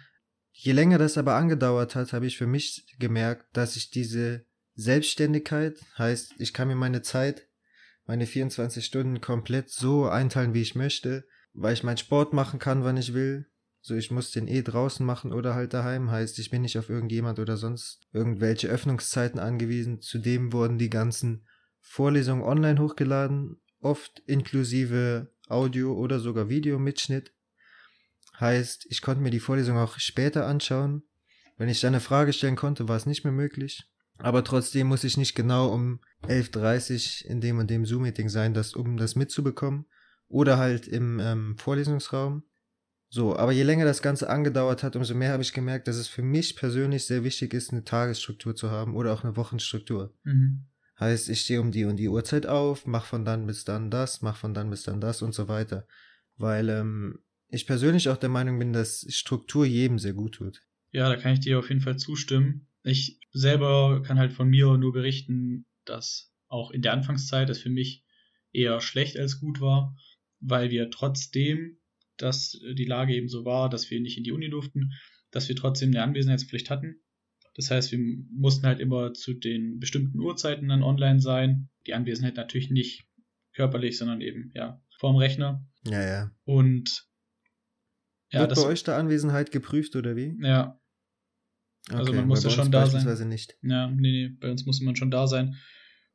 [0.53, 4.45] Je länger das aber angedauert hat, habe ich für mich gemerkt, dass ich diese
[4.75, 7.49] Selbstständigkeit heißt, ich kann mir meine Zeit,
[8.07, 12.85] meine 24 Stunden komplett so einteilen, wie ich möchte, weil ich meinen Sport machen kann,
[12.85, 13.47] wann ich will.
[13.81, 16.11] So, ich muss den eh draußen machen oder halt daheim.
[16.11, 20.01] Heißt, ich bin nicht auf irgendjemand oder sonst irgendwelche Öffnungszeiten angewiesen.
[20.01, 21.47] Zudem wurden die ganzen
[21.81, 27.33] Vorlesungen online hochgeladen, oft inklusive Audio oder sogar Videomitschnitt.
[28.39, 31.03] Heißt, ich konnte mir die Vorlesung auch später anschauen.
[31.57, 33.91] Wenn ich dann eine Frage stellen konnte, war es nicht mehr möglich.
[34.19, 38.55] Aber trotzdem muss ich nicht genau um 11.30 Uhr in dem und dem Zoom-Meeting sein,
[38.55, 39.87] das, um das mitzubekommen.
[40.29, 42.43] Oder halt im ähm, Vorlesungsraum.
[43.11, 46.09] So, aber je länger das Ganze angedauert hat, umso mehr habe ich gemerkt, dass es
[46.09, 50.15] für mich persönlich sehr wichtig ist, eine Tagesstruktur zu haben oder auch eine Wochenstruktur.
[50.25, 50.68] Mhm.
[51.01, 54.21] Heißt, ich stehe um die und die Uhrzeit auf, mach von dann bis dann das,
[54.21, 55.87] mach von dann bis dann das und so weiter.
[56.37, 60.63] Weil ähm, ich persönlich auch der Meinung bin, dass Struktur jedem sehr gut tut.
[60.91, 62.67] Ja, da kann ich dir auf jeden Fall zustimmen.
[62.83, 67.71] Ich selber kann halt von mir nur berichten, dass auch in der Anfangszeit es für
[67.71, 68.05] mich
[68.53, 69.97] eher schlecht als gut war,
[70.41, 71.79] weil wir trotzdem,
[72.17, 74.93] dass die Lage eben so war, dass wir nicht in die Uni durften,
[75.31, 77.01] dass wir trotzdem eine Anwesenheitspflicht hatten.
[77.59, 77.99] Das heißt, wir
[78.31, 81.69] mussten halt immer zu den bestimmten Uhrzeiten dann online sein.
[81.89, 83.09] Die Anwesenheit natürlich nicht
[83.53, 85.67] körperlich, sondern eben ja vorm Rechner.
[85.85, 86.31] Ja, ja.
[86.45, 87.09] Und
[88.31, 90.37] ja, Wird das, bei euch der Anwesenheit geprüft oder wie?
[90.41, 90.81] Ja.
[91.91, 93.29] Also okay, man musste schon da sein.
[93.29, 93.59] nicht.
[93.63, 95.57] Ja, nee, nee, bei uns musste man schon da sein.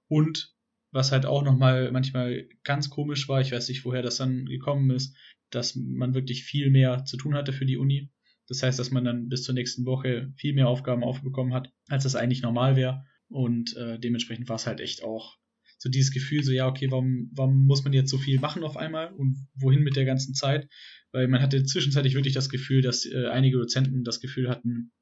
[0.07, 0.55] Und
[0.91, 4.91] was halt auch nochmal manchmal ganz komisch war, ich weiß nicht, woher das dann gekommen
[4.91, 5.17] ist,
[5.49, 8.13] dass man wirklich viel mehr zu tun hatte für die Uni.
[8.47, 12.03] Das heißt, dass man dann bis zur nächsten Woche viel mehr Aufgaben aufbekommen hat, als
[12.03, 13.05] das eigentlich normal wäre.
[13.29, 15.37] Und äh, dementsprechend war es halt echt auch
[15.83, 18.77] so dieses Gefühl, so ja, okay, warum, warum muss man jetzt so viel machen auf
[18.77, 20.69] einmal und wohin mit der ganzen Zeit?
[21.11, 24.93] Weil man hatte zwischenzeitlich wirklich das Gefühl, dass äh, einige Dozenten das Gefühl hatten,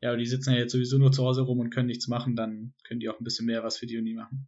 [0.00, 2.74] ja, die sitzen ja jetzt sowieso nur zu Hause rum und können nichts machen, dann
[2.86, 4.46] können die auch ein bisschen mehr was für die Uni machen.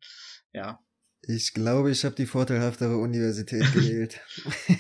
[0.52, 0.78] Ja.
[1.22, 4.20] Ich glaube, ich habe die vorteilhaftere Universität gewählt.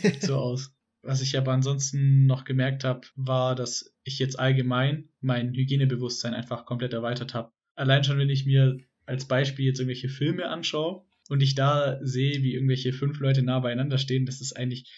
[0.02, 0.72] Sieht so aus.
[1.02, 6.66] Was ich aber ansonsten noch gemerkt habe, war, dass ich jetzt allgemein mein Hygienebewusstsein einfach
[6.66, 7.52] komplett erweitert habe.
[7.74, 12.42] Allein schon, wenn ich mir als Beispiel jetzt irgendwelche Filme anschaue und ich da sehe,
[12.42, 14.92] wie irgendwelche fünf Leute nah beieinander stehen, das ist eigentlich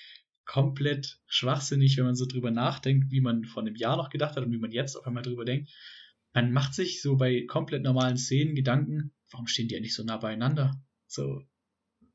[0.44, 4.44] komplett schwachsinnig, wenn man so drüber nachdenkt, wie man vor einem Jahr noch gedacht hat
[4.44, 5.70] und wie man jetzt auf einmal drüber denkt.
[6.34, 10.16] Man macht sich so bei komplett normalen Szenen Gedanken, warum stehen die eigentlich so nah
[10.16, 10.82] beieinander?
[11.06, 11.42] So,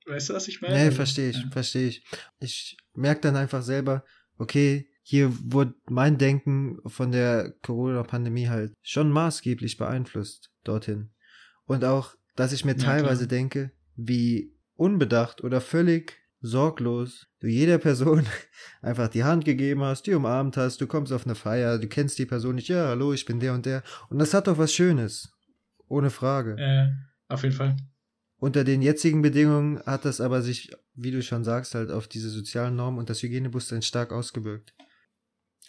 [0.08, 0.76] weißt du, was ich meine?
[0.76, 1.50] Nee, verstehe ich, ja.
[1.52, 2.04] verstehe ich.
[2.40, 4.04] Ich merke dann einfach selber,
[4.38, 11.12] okay, hier wurde mein Denken von der Corona-Pandemie halt schon maßgeblich beeinflusst dorthin.
[11.66, 13.40] Und auch, dass ich mir ja, teilweise klar.
[13.40, 18.26] denke, wie unbedacht oder völlig sorglos du jeder Person
[18.82, 22.20] einfach die Hand gegeben hast, die umarmt hast, du kommst auf eine Feier, du kennst
[22.20, 23.84] die Person nicht, ja, hallo, ich bin der und der.
[24.10, 25.32] Und das hat doch was Schönes.
[25.88, 26.58] Ohne Frage.
[26.58, 26.90] Äh,
[27.34, 27.76] auf jeden Fall.
[28.40, 32.30] Unter den jetzigen Bedingungen hat das aber sich, wie du schon sagst, halt auf diese
[32.30, 34.76] sozialen Normen und das Hygienebewusstsein stark ausgewirkt.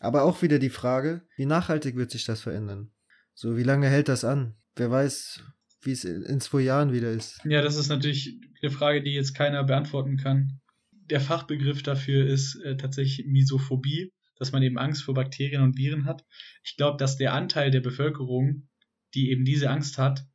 [0.00, 2.92] Aber auch wieder die Frage, wie nachhaltig wird sich das verändern?
[3.34, 4.54] So, wie lange hält das an?
[4.76, 5.42] Wer weiß,
[5.82, 7.40] wie es in zwei Jahren wieder ist.
[7.44, 10.60] Ja, das ist natürlich eine Frage, die jetzt keiner beantworten kann.
[10.90, 16.04] Der Fachbegriff dafür ist äh, tatsächlich Misophobie, dass man eben Angst vor Bakterien und Viren
[16.04, 16.24] hat.
[16.64, 18.68] Ich glaube, dass der Anteil der Bevölkerung,
[19.14, 20.26] die eben diese Angst hat,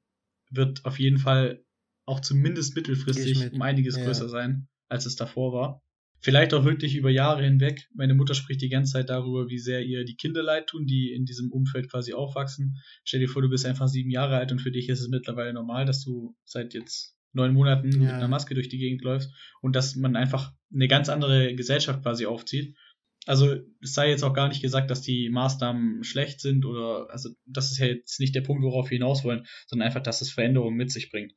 [0.49, 1.62] wird auf jeden Fall
[2.05, 4.05] auch zumindest mittelfristig um einiges ja.
[4.05, 5.81] größer sein, als es davor war.
[6.19, 7.89] Vielleicht auch wirklich über Jahre hinweg.
[7.93, 11.11] Meine Mutter spricht die ganze Zeit darüber, wie sehr ihr die Kinder leid tun, die
[11.11, 12.77] in diesem Umfeld quasi aufwachsen.
[13.03, 15.53] Stell dir vor, du bist einfach sieben Jahre alt und für dich ist es mittlerweile
[15.53, 17.99] normal, dass du seit jetzt neun Monaten ja.
[17.99, 22.01] mit einer Maske durch die Gegend läufst und dass man einfach eine ganz andere Gesellschaft
[22.03, 22.77] quasi aufzieht.
[23.25, 27.29] Also es sei jetzt auch gar nicht gesagt, dass die Maßnahmen schlecht sind oder also
[27.45, 30.31] das ist ja jetzt nicht der Punkt, worauf wir hinaus wollen, sondern einfach, dass es
[30.31, 31.33] Veränderungen mit sich bringt.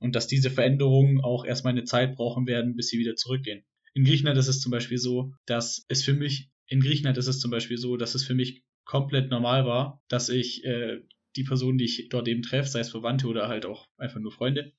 [0.00, 3.64] Und dass diese Veränderungen auch erstmal eine Zeit brauchen werden, bis sie wieder zurückgehen.
[3.94, 7.38] In Griechenland ist es zum Beispiel so, dass es für mich, in Griechenland ist es
[7.38, 11.00] zum Beispiel so, dass es für mich komplett normal war, dass ich äh,
[11.36, 14.32] die Personen, die ich dort eben treffe, sei es Verwandte oder halt auch einfach nur
[14.32, 14.72] Freunde,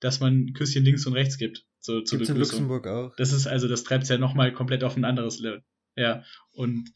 [0.00, 1.66] dass man Küsschen links und rechts gibt.
[1.80, 3.14] So, zur Gibt's in Luxemburg auch.
[3.16, 5.62] Das ist also, das treibt es ja nochmal komplett auf ein anderes Level.
[5.96, 6.24] Ja.
[6.52, 6.92] Und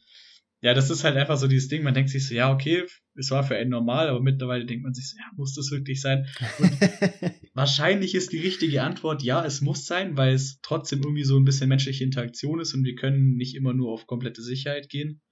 [0.62, 3.30] ja, das ist halt einfach so dieses Ding, man denkt sich so, ja, okay, es
[3.30, 6.26] war für einen normal, aber mittlerweile denkt man sich so, ja, muss das wirklich sein?
[6.58, 6.70] Und
[7.54, 11.44] wahrscheinlich ist die richtige Antwort, ja, es muss sein, weil es trotzdem irgendwie so ein
[11.44, 15.22] bisschen menschliche Interaktion ist und wir können nicht immer nur auf komplette Sicherheit gehen,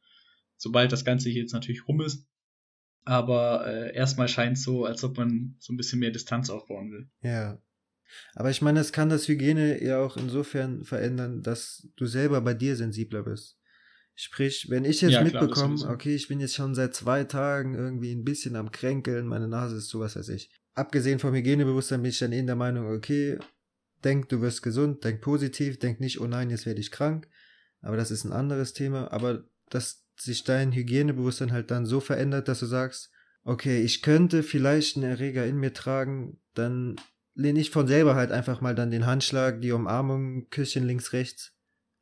[0.57, 2.27] sobald das Ganze hier jetzt natürlich rum ist.
[3.05, 6.91] Aber äh, erstmal scheint es so, als ob man so ein bisschen mehr Distanz aufbauen
[6.91, 7.09] will.
[7.23, 7.61] Ja.
[8.35, 12.55] Aber ich meine, es kann das Hygiene ja auch insofern verändern, dass du selber bei
[12.55, 13.58] dir sensibler bist.
[14.21, 17.77] Sprich, wenn ich jetzt ja, mitbekomme, klar, okay, ich bin jetzt schon seit zwei Tagen
[17.77, 20.51] irgendwie ein bisschen am Kränkeln, meine Nase ist so, was weiß ich.
[20.75, 23.39] Abgesehen vom Hygienebewusstsein bin ich dann in der Meinung, okay,
[24.03, 27.29] denk, du wirst gesund, denk positiv, denk nicht, oh nein, jetzt werde ich krank.
[27.81, 29.13] Aber das ist ein anderes Thema.
[29.13, 33.13] Aber dass sich dein Hygienebewusstsein halt dann so verändert, dass du sagst,
[33.45, 36.97] okay, ich könnte vielleicht einen Erreger in mir tragen, dann
[37.35, 41.53] lehne ich von selber halt einfach mal dann den Handschlag, die Umarmung, Küsschen links, rechts,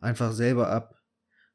[0.01, 0.96] einfach selber ab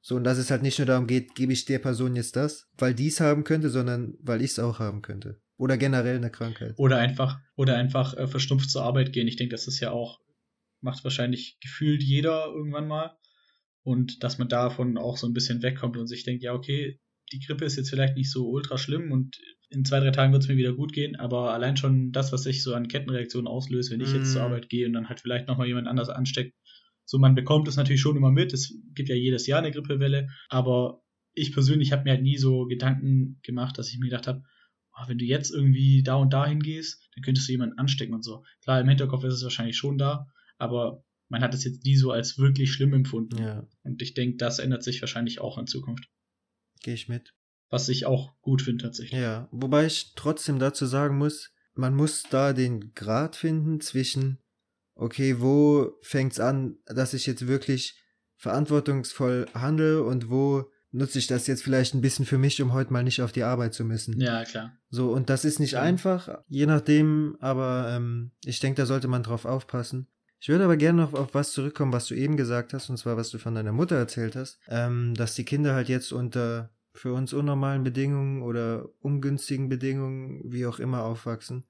[0.01, 2.69] so, und dass es halt nicht nur darum geht, gebe ich der Person jetzt das,
[2.77, 5.39] weil die es haben könnte, sondern weil ich es auch haben könnte.
[5.57, 6.73] Oder generell eine Krankheit.
[6.77, 9.27] Oder einfach, oder einfach äh, verschnupft zur Arbeit gehen.
[9.27, 10.19] Ich denke, das ist ja auch,
[10.81, 13.15] macht wahrscheinlich gefühlt jeder irgendwann mal.
[13.83, 16.99] Und dass man davon auch so ein bisschen wegkommt und sich denkt, ja, okay,
[17.31, 19.37] die Grippe ist jetzt vielleicht nicht so ultra schlimm und
[19.69, 22.43] in zwei, drei Tagen wird es mir wieder gut gehen, aber allein schon das, was
[22.43, 24.15] sich so an Kettenreaktionen auslöst, wenn ich mm.
[24.17, 24.47] jetzt zur mhm.
[24.47, 26.53] Arbeit gehe und dann halt vielleicht nochmal jemand anders ansteckt,
[27.05, 30.29] so man bekommt es natürlich schon immer mit, es gibt ja jedes Jahr eine Grippewelle,
[30.49, 31.01] aber
[31.33, 34.43] ich persönlich habe mir halt nie so Gedanken gemacht, dass ich mir gedacht habe,
[34.93, 38.23] oh, wenn du jetzt irgendwie da und da hingehst, dann könntest du jemanden anstecken und
[38.23, 38.43] so.
[38.63, 42.11] Klar, im Hinterkopf ist es wahrscheinlich schon da, aber man hat es jetzt nie so
[42.11, 43.41] als wirklich schlimm empfunden.
[43.41, 43.65] Ja.
[43.83, 46.09] Und ich denke, das ändert sich wahrscheinlich auch in Zukunft.
[46.81, 47.33] Gehe ich mit.
[47.69, 49.19] Was ich auch gut finde tatsächlich.
[49.19, 54.39] Ja, wobei ich trotzdem dazu sagen muss, man muss da den Grad finden zwischen,
[55.01, 57.99] okay, wo fängt's an, dass ich jetzt wirklich
[58.37, 62.93] verantwortungsvoll handle und wo nutze ich das jetzt vielleicht ein bisschen für mich, um heute
[62.93, 64.19] mal nicht auf die Arbeit zu müssen.
[64.21, 64.73] Ja, klar.
[64.89, 65.81] So, und das ist nicht ja.
[65.81, 70.07] einfach, je nachdem, aber ähm, ich denke, da sollte man drauf aufpassen.
[70.39, 73.17] Ich würde aber gerne noch auf was zurückkommen, was du eben gesagt hast, und zwar
[73.17, 77.13] was du von deiner Mutter erzählt hast, ähm, dass die Kinder halt jetzt unter für
[77.13, 81.65] uns unnormalen Bedingungen oder ungünstigen Bedingungen, wie auch immer, aufwachsen.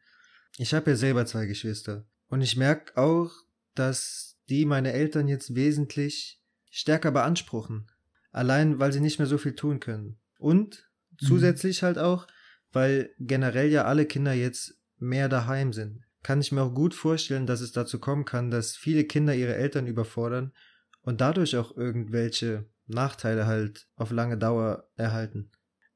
[0.58, 3.32] Ich habe ja selber zwei Geschwister und ich merke auch,
[3.76, 6.42] dass die meine Eltern jetzt wesentlich
[6.72, 7.92] stärker beanspruchen,
[8.32, 10.18] allein weil sie nicht mehr so viel tun können.
[10.40, 11.26] Und mhm.
[11.28, 12.26] zusätzlich halt auch,
[12.72, 17.46] weil generell ja alle Kinder jetzt mehr daheim sind kann ich mir auch gut vorstellen,
[17.46, 20.54] dass es dazu kommen kann, dass viele Kinder ihre Eltern überfordern
[21.02, 25.50] und dadurch auch irgendwelche Nachteile halt auf lange Dauer erhalten.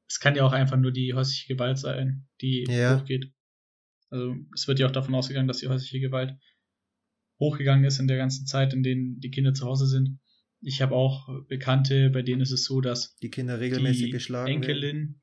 [0.08, 3.00] Es kann ja auch einfach nur die häusliche Gewalt sein, die ja.
[3.00, 3.32] hochgeht.
[4.16, 6.34] Also es wird ja auch davon ausgegangen, dass die häusliche Gewalt
[7.38, 10.18] hochgegangen ist in der ganzen Zeit, in denen die Kinder zu Hause sind.
[10.62, 14.50] Ich habe auch Bekannte, bei denen ist es so, dass die Kinder regelmäßig die geschlagen
[14.50, 15.20] Enkelin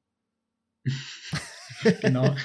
[2.02, 2.36] genau.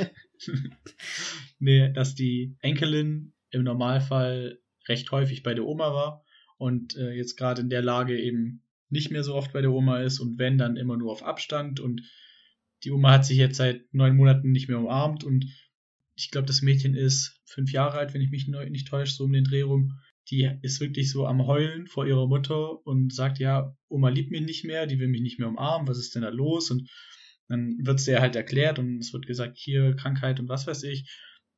[1.58, 6.24] Nee, dass die Enkelin im Normalfall recht häufig bei der Oma war
[6.56, 10.00] und äh, jetzt gerade in der Lage eben nicht mehr so oft bei der Oma
[10.00, 11.80] ist und wenn, dann immer nur auf Abstand.
[11.80, 12.02] Und
[12.84, 15.46] die Oma hat sich jetzt seit neun Monaten nicht mehr umarmt und
[16.18, 19.33] ich glaube, das Mädchen ist fünf Jahre alt, wenn ich mich nicht täusche, so um
[19.33, 19.98] den Dreh rum.
[20.31, 24.42] Die ist wirklich so am Heulen vor ihrer Mutter und sagt, ja, Oma liebt mich
[24.42, 26.70] nicht mehr, die will mich nicht mehr umarmen, was ist denn da los?
[26.70, 26.90] Und
[27.46, 30.83] dann wird es ihr halt erklärt und es wird gesagt, hier Krankheit und was weiß
[30.83, 31.09] ich.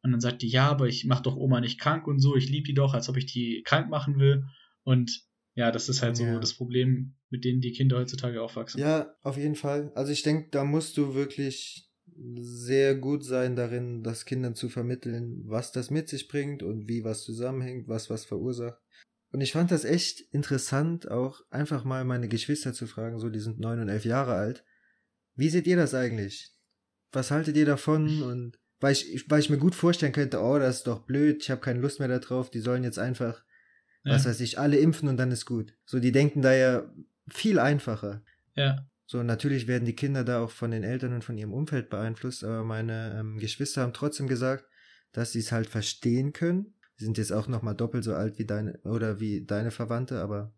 [0.03, 2.49] Und dann sagt die, ja, aber ich mach doch Oma nicht krank und so, ich
[2.49, 4.45] liebe die doch, als ob ich die krank machen will.
[4.85, 5.25] Und
[5.57, 8.81] ja, das ist halt so das Problem, mit denen die Kinder heutzutage aufwachsen.
[8.81, 9.91] Ja, auf jeden Fall.
[9.95, 11.90] Also ich denke, da musst du wirklich
[12.41, 17.05] sehr gut sein darin, das Kindern zu vermitteln, was das mit sich bringt und wie
[17.05, 18.81] was zusammenhängt, was was verursacht.
[19.33, 23.39] Und ich fand das echt interessant, auch einfach mal meine Geschwister zu fragen, so die
[23.39, 24.65] sind neun und elf Jahre alt,
[25.37, 26.53] wie seht ihr das eigentlich?
[27.13, 28.23] Was haltet ihr davon?
[28.23, 31.51] Und weil ich, weil ich mir gut vorstellen könnte, oh, das ist doch blöd, ich
[31.51, 33.45] habe keine Lust mehr darauf, die sollen jetzt einfach,
[34.05, 34.15] ja.
[34.15, 35.75] was weiß ich, alle impfen und dann ist gut.
[35.87, 36.93] So, die denken da ja
[37.29, 38.23] viel einfacher.
[38.55, 38.90] Ja.
[39.11, 42.45] So, natürlich werden die Kinder da auch von den Eltern und von ihrem Umfeld beeinflusst,
[42.45, 44.69] aber meine ähm, Geschwister haben trotzdem gesagt,
[45.11, 46.75] dass sie es halt verstehen können.
[46.95, 50.55] Sie sind jetzt auch nochmal doppelt so alt wie deine oder wie deine Verwandte, aber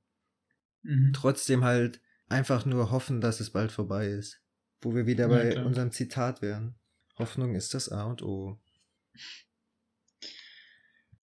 [0.83, 1.13] mhm.
[1.15, 4.43] trotzdem halt einfach nur hoffen, dass es bald vorbei ist.
[4.83, 6.75] Wo wir wieder bei ja, unserem Zitat wären.
[7.17, 8.61] Hoffnung ist das A und O.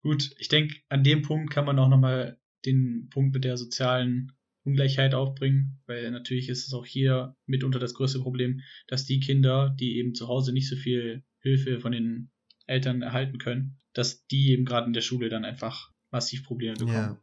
[0.02, 4.34] Gut, ich denke, an dem Punkt kann man auch nochmal den Punkt mit der sozialen
[4.64, 9.76] Ungleichheit aufbringen, weil natürlich ist es auch hier mitunter das größte Problem, dass die Kinder,
[9.80, 12.32] die eben zu Hause nicht so viel Hilfe von den
[12.66, 16.94] Eltern erhalten können, dass die eben gerade in der Schule dann einfach massiv Probleme bekommen.
[16.94, 17.22] Ja.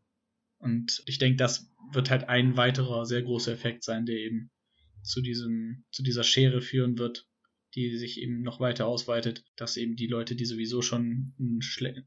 [0.59, 4.51] Und ich denke, das wird halt ein weiterer sehr großer Effekt sein, der eben
[5.03, 7.27] zu diesem, zu dieser Schere führen wird,
[7.75, 11.61] die sich eben noch weiter ausweitet, dass eben die Leute, die sowieso schon einen,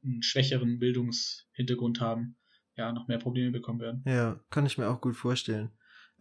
[0.03, 2.35] einen schwächeren Bildungshintergrund haben,
[2.75, 4.03] ja, noch mehr Probleme bekommen werden.
[4.05, 5.71] Ja, kann ich mir auch gut vorstellen.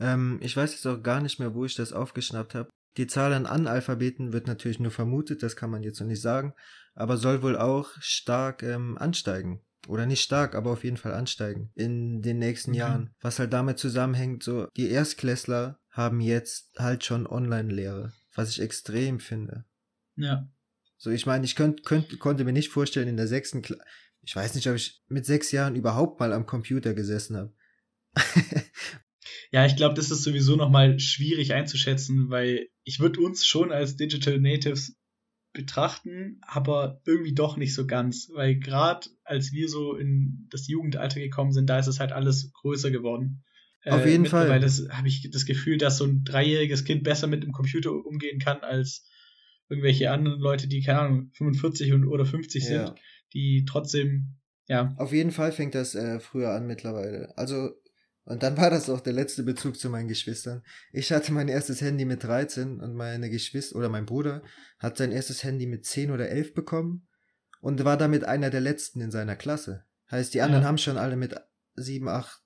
[0.01, 2.71] Ähm, ich weiß jetzt auch gar nicht mehr, wo ich das aufgeschnappt habe.
[2.97, 6.55] Die Zahl an Analphabeten wird natürlich nur vermutet, das kann man jetzt noch nicht sagen,
[6.95, 9.63] aber soll wohl auch stark ähm, ansteigen.
[9.89, 12.77] Oder nicht stark, aber auf jeden Fall ansteigen in den nächsten mhm.
[12.77, 13.15] Jahren.
[13.21, 19.19] Was halt damit zusammenhängt, so die Erstklässler haben jetzt halt schon Online-Lehre, was ich extrem
[19.19, 19.65] finde.
[20.17, 20.49] Ja.
[20.99, 23.83] So, ich meine, ich könnt, könnt, konnte mir nicht vorstellen, in der sechsten Klasse,
[24.23, 27.55] ich weiß nicht, ob ich mit sechs Jahren überhaupt mal am Computer gesessen habe.
[29.51, 33.97] ja, ich glaube, das ist sowieso nochmal schwierig einzuschätzen, weil ich würde uns schon als
[33.97, 34.97] Digital Natives
[35.53, 41.21] betrachten, aber irgendwie doch nicht so ganz, weil gerade als wir so in das Jugendalter
[41.21, 43.45] gekommen sind, da ist es halt alles größer geworden.
[43.85, 44.49] Auf jeden äh, Fall.
[44.49, 47.93] Weil das habe ich das Gefühl, dass so ein dreijähriges Kind besser mit dem Computer
[47.93, 49.09] umgehen kann als
[49.69, 52.95] irgendwelche anderen Leute, die, keine Ahnung, 45 und, oder 50 sind, ja.
[53.33, 54.37] Die trotzdem,
[54.69, 54.95] ja.
[54.97, 57.37] Auf jeden Fall fängt das äh, früher an mittlerweile.
[57.37, 57.71] Also,
[58.25, 60.63] und dann war das auch der letzte Bezug zu meinen Geschwistern.
[60.93, 64.43] Ich hatte mein erstes Handy mit 13 und meine Geschwister oder mein Bruder
[64.79, 67.09] hat sein erstes Handy mit 10 oder 11 bekommen
[67.61, 69.85] und war damit einer der letzten in seiner Klasse.
[70.11, 70.69] Heißt, die anderen ja.
[70.69, 71.35] haben schon alle mit
[71.75, 72.41] 7, 8,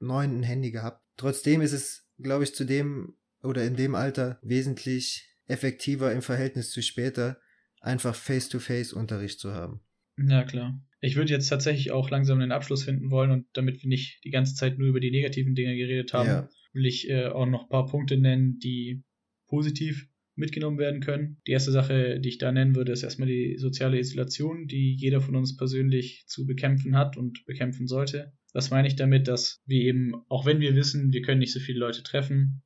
[0.00, 1.02] 9 ein Handy gehabt.
[1.16, 6.70] Trotzdem ist es, glaube ich, zu dem oder in dem Alter wesentlich effektiver im Verhältnis
[6.70, 7.38] zu später,
[7.80, 9.80] einfach Face-to-Face-Unterricht zu haben.
[10.18, 10.80] Ja, klar.
[11.00, 14.30] Ich würde jetzt tatsächlich auch langsam einen Abschluss finden wollen und damit wir nicht die
[14.30, 16.48] ganze Zeit nur über die negativen Dinge geredet haben, ja.
[16.72, 19.02] will ich äh, auch noch ein paar Punkte nennen, die
[19.48, 21.40] positiv mitgenommen werden können.
[21.46, 25.20] Die erste Sache, die ich da nennen würde, ist erstmal die soziale Isolation, die jeder
[25.20, 28.32] von uns persönlich zu bekämpfen hat und bekämpfen sollte.
[28.52, 31.60] Was meine ich damit, dass wir eben, auch wenn wir wissen, wir können nicht so
[31.60, 32.62] viele Leute treffen,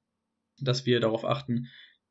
[0.60, 1.66] dass wir darauf achten,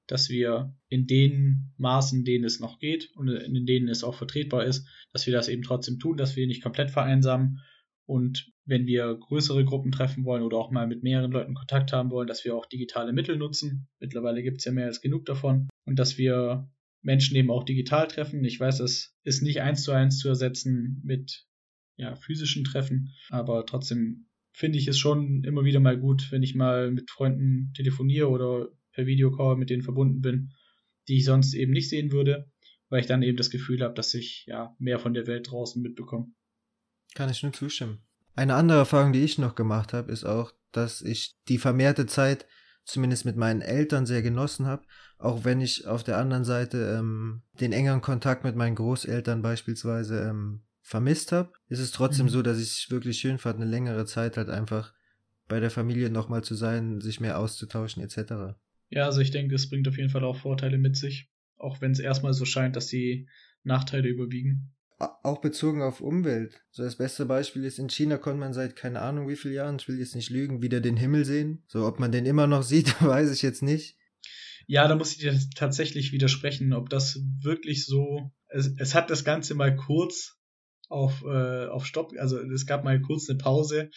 [0.08, 4.66] dass wir in den Maßen, denen es noch geht und in denen es auch vertretbar
[4.66, 7.60] ist, dass wir das eben trotzdem tun, dass wir nicht komplett vereinsamen
[8.06, 12.10] und wenn wir größere Gruppen treffen wollen oder auch mal mit mehreren Leuten Kontakt haben
[12.10, 13.88] wollen, dass wir auch digitale Mittel nutzen.
[14.00, 16.70] Mittlerweile gibt es ja mehr als genug davon und dass wir
[17.02, 18.44] Menschen eben auch digital treffen.
[18.44, 21.46] Ich weiß, es ist nicht eins zu eins zu ersetzen mit
[21.98, 26.56] ja, physischen Treffen, aber trotzdem finde ich es schon immer wieder mal gut, wenn ich
[26.56, 30.54] mal mit Freunden telefoniere oder per Videocall mit denen verbunden bin,
[31.08, 32.52] die ich sonst eben nicht sehen würde,
[32.90, 35.82] weil ich dann eben das Gefühl habe, dass ich ja mehr von der Welt draußen
[35.82, 36.34] mitbekomme.
[37.14, 38.00] Kann ich nur zustimmen.
[38.36, 42.48] Eine andere Erfahrung, die ich noch gemacht habe, ist auch, dass ich die vermehrte Zeit
[42.86, 44.84] zumindest mit meinen Eltern sehr genossen habe,
[45.20, 50.22] auch wenn ich auf der anderen Seite ähm, den engeren Kontakt mit meinen Großeltern beispielsweise
[50.30, 52.32] ähm, vermisst habe, ist es trotzdem mhm.
[52.32, 54.94] so, dass ich es wirklich schön fand, eine längere Zeit halt einfach
[55.48, 58.58] bei der Familie nochmal zu sein, sich mehr auszutauschen etc.
[58.90, 61.92] Ja, also ich denke, es bringt auf jeden Fall auch Vorteile mit sich, auch wenn
[61.92, 63.28] es erstmal so scheint, dass die
[63.64, 64.74] Nachteile überwiegen.
[65.00, 66.64] Auch bezogen auf Umwelt.
[66.72, 69.78] So das beste Beispiel ist, in China konnte man seit keine Ahnung wie vielen Jahren,
[69.80, 71.64] ich will jetzt nicht lügen, wieder den Himmel sehen.
[71.68, 73.98] So, ob man den immer noch sieht, weiß ich jetzt nicht.
[74.66, 78.32] Ja, da muss ich dir tatsächlich widersprechen, ob das wirklich so.
[78.48, 80.38] Es, es hat das Ganze mal kurz
[80.90, 83.92] auf, äh, auf Stopp, also es gab mal kurz eine Pause,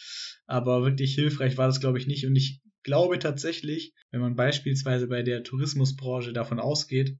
[0.46, 2.26] aber wirklich hilfreich war das, glaube ich, nicht.
[2.26, 7.18] Und ich glaube tatsächlich, wenn man beispielsweise bei der Tourismusbranche davon ausgeht,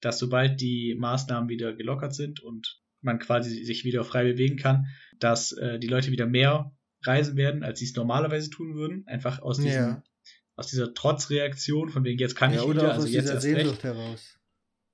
[0.00, 4.86] dass sobald die Maßnahmen wieder gelockert sind und man quasi sich wieder frei bewegen kann,
[5.18, 9.06] dass äh, die Leute wieder mehr reisen werden, als sie es normalerweise tun würden.
[9.06, 10.02] Einfach aus diesem, ja.
[10.56, 13.40] aus dieser Trotzreaktion, von wegen jetzt kann ja, ich oder wieder, also aus jetzt dieser
[13.40, 14.38] Sehnsucht heraus.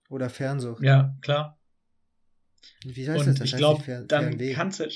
[0.09, 0.83] Oder Fernsucht.
[0.83, 1.59] Ja, klar.
[2.85, 3.39] Wie heißt und das?
[3.39, 4.89] das ich glaube, dann kannst du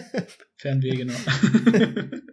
[0.56, 1.14] Fernweh, genau.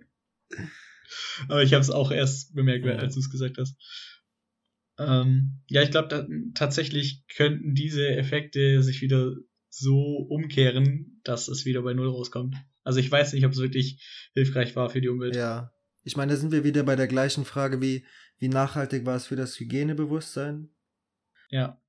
[1.47, 3.77] Aber ich habe es auch erst bemerkt, als du es gesagt hast.
[4.97, 9.35] Ähm, ja, ich glaube, tatsächlich könnten diese Effekte sich wieder
[9.69, 12.55] so umkehren, dass es wieder bei Null rauskommt.
[12.83, 15.35] Also ich weiß nicht, ob es wirklich hilfreich war für die Umwelt.
[15.35, 15.71] Ja.
[16.03, 18.05] Ich meine, da sind wir wieder bei der gleichen Frage wie,
[18.39, 20.69] wie nachhaltig war es für das Hygienebewusstsein?
[21.49, 21.81] Ja.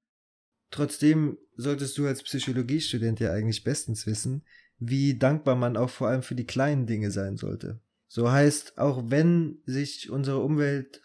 [0.71, 4.45] Trotzdem solltest du als Psychologiestudent ja eigentlich bestens wissen,
[4.79, 7.81] wie dankbar man auch vor allem für die kleinen Dinge sein sollte.
[8.13, 11.01] So heißt, auch wenn sich unsere Umwelt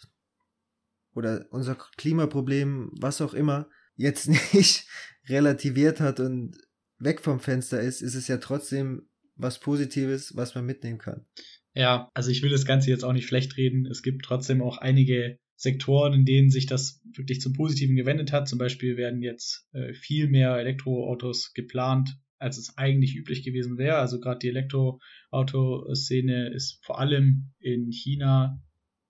[1.14, 4.88] oder unser Klimaproblem, was auch immer, jetzt nicht
[5.30, 6.58] relativiert hat und
[6.98, 11.28] weg vom Fenster ist, ist es ja trotzdem was Positives, was man mitnehmen kann.
[11.76, 13.86] Ja, also ich will das Ganze jetzt auch nicht schlecht reden.
[13.86, 18.48] Es gibt trotzdem auch einige Sektoren, in denen sich das wirklich zum Positiven gewendet hat.
[18.48, 23.98] Zum Beispiel werden jetzt äh, viel mehr Elektroautos geplant als es eigentlich üblich gewesen wäre.
[23.98, 28.62] Also gerade die Elektroautoszene ist vor allem in China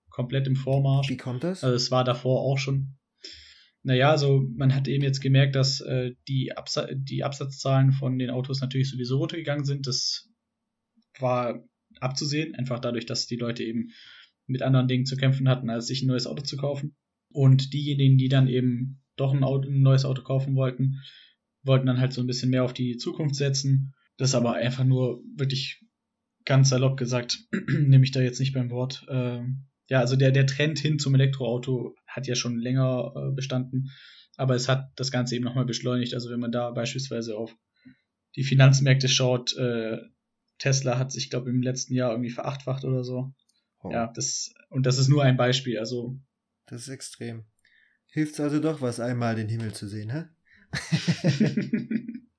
[0.08, 1.10] komplett im Vormarsch.
[1.10, 1.62] Wie kommt das?
[1.62, 2.96] Also es war davor auch schon.
[3.82, 8.30] Naja, also man hat eben jetzt gemerkt, dass äh, die, Absa die Absatzzahlen von den
[8.30, 9.86] Autos natürlich sowieso runtergegangen sind.
[9.86, 10.30] Das
[11.20, 11.62] war
[12.00, 13.90] abzusehen, einfach dadurch, dass die Leute eben
[14.46, 16.96] mit anderen Dingen zu kämpfen hatten, als sich ein neues Auto zu kaufen.
[17.28, 21.02] Und diejenigen, die dann eben doch ein, Auto, ein neues Auto kaufen wollten,
[21.66, 23.94] wollten dann halt so ein bisschen mehr auf die Zukunft setzen.
[24.16, 25.82] Das ist aber einfach nur wirklich
[26.44, 27.38] ganz salopp gesagt,
[27.68, 29.04] nehme ich da jetzt nicht beim Wort.
[29.08, 33.90] Ähm, ja, also der, der Trend hin zum Elektroauto hat ja schon länger äh, bestanden,
[34.36, 36.14] aber es hat das Ganze eben nochmal beschleunigt.
[36.14, 37.54] Also wenn man da beispielsweise auf
[38.36, 39.98] die Finanzmärkte schaut, äh,
[40.58, 43.34] Tesla hat sich, glaube ich, im letzten Jahr irgendwie verachtfacht oder so.
[43.82, 43.90] Oh.
[43.90, 46.18] Ja, das, und das ist nur ein Beispiel, also.
[46.66, 47.44] Das ist extrem.
[48.06, 50.24] Hilft also doch was, einmal den Himmel zu sehen, hä?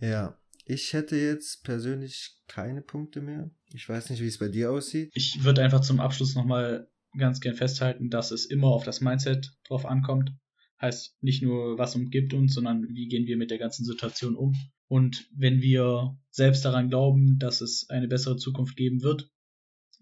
[0.00, 3.50] ja, ich hätte jetzt persönlich keine Punkte mehr.
[3.72, 5.10] Ich weiß nicht, wie es bei dir aussieht.
[5.14, 9.52] Ich würde einfach zum Abschluss nochmal ganz gern festhalten, dass es immer auf das Mindset
[9.66, 10.32] drauf ankommt.
[10.80, 14.54] Heißt nicht nur, was umgibt uns, sondern wie gehen wir mit der ganzen Situation um.
[14.88, 19.30] Und wenn wir selbst daran glauben, dass es eine bessere Zukunft geben wird,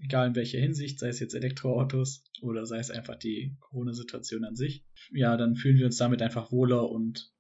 [0.02, 4.56] egal in welcher Hinsicht, sei es jetzt Elektroautos oder sei es einfach die Corona-Situation an
[4.56, 7.32] sich, ja, dann fühlen wir uns damit einfach wohler und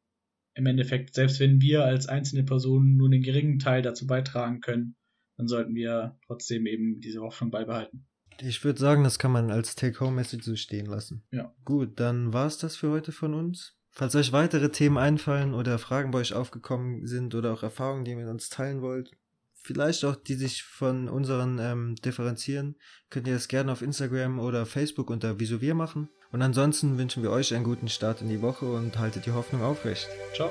[0.54, 4.96] im Endeffekt, selbst wenn wir als einzelne Personen nur einen geringen Teil dazu beitragen können,
[5.36, 8.06] dann sollten wir trotzdem eben diese Hoffnung beibehalten.
[8.40, 11.24] Ich würde sagen, das kann man als Take-Home-Message so stehen lassen.
[11.30, 11.54] Ja.
[11.64, 13.76] Gut, dann war es das für heute von uns.
[13.90, 18.12] Falls euch weitere Themen einfallen oder Fragen bei euch aufgekommen sind oder auch Erfahrungen, die
[18.12, 19.16] ihr mit uns teilen wollt,
[19.62, 22.76] vielleicht auch die sich von unseren ähm, differenzieren,
[23.10, 26.08] könnt ihr das gerne auf Instagram oder Facebook unter Wieso wir machen.
[26.30, 29.62] Und ansonsten wünschen wir euch einen guten Start in die Woche und haltet die Hoffnung
[29.62, 30.08] aufrecht.
[30.34, 30.50] Ciao.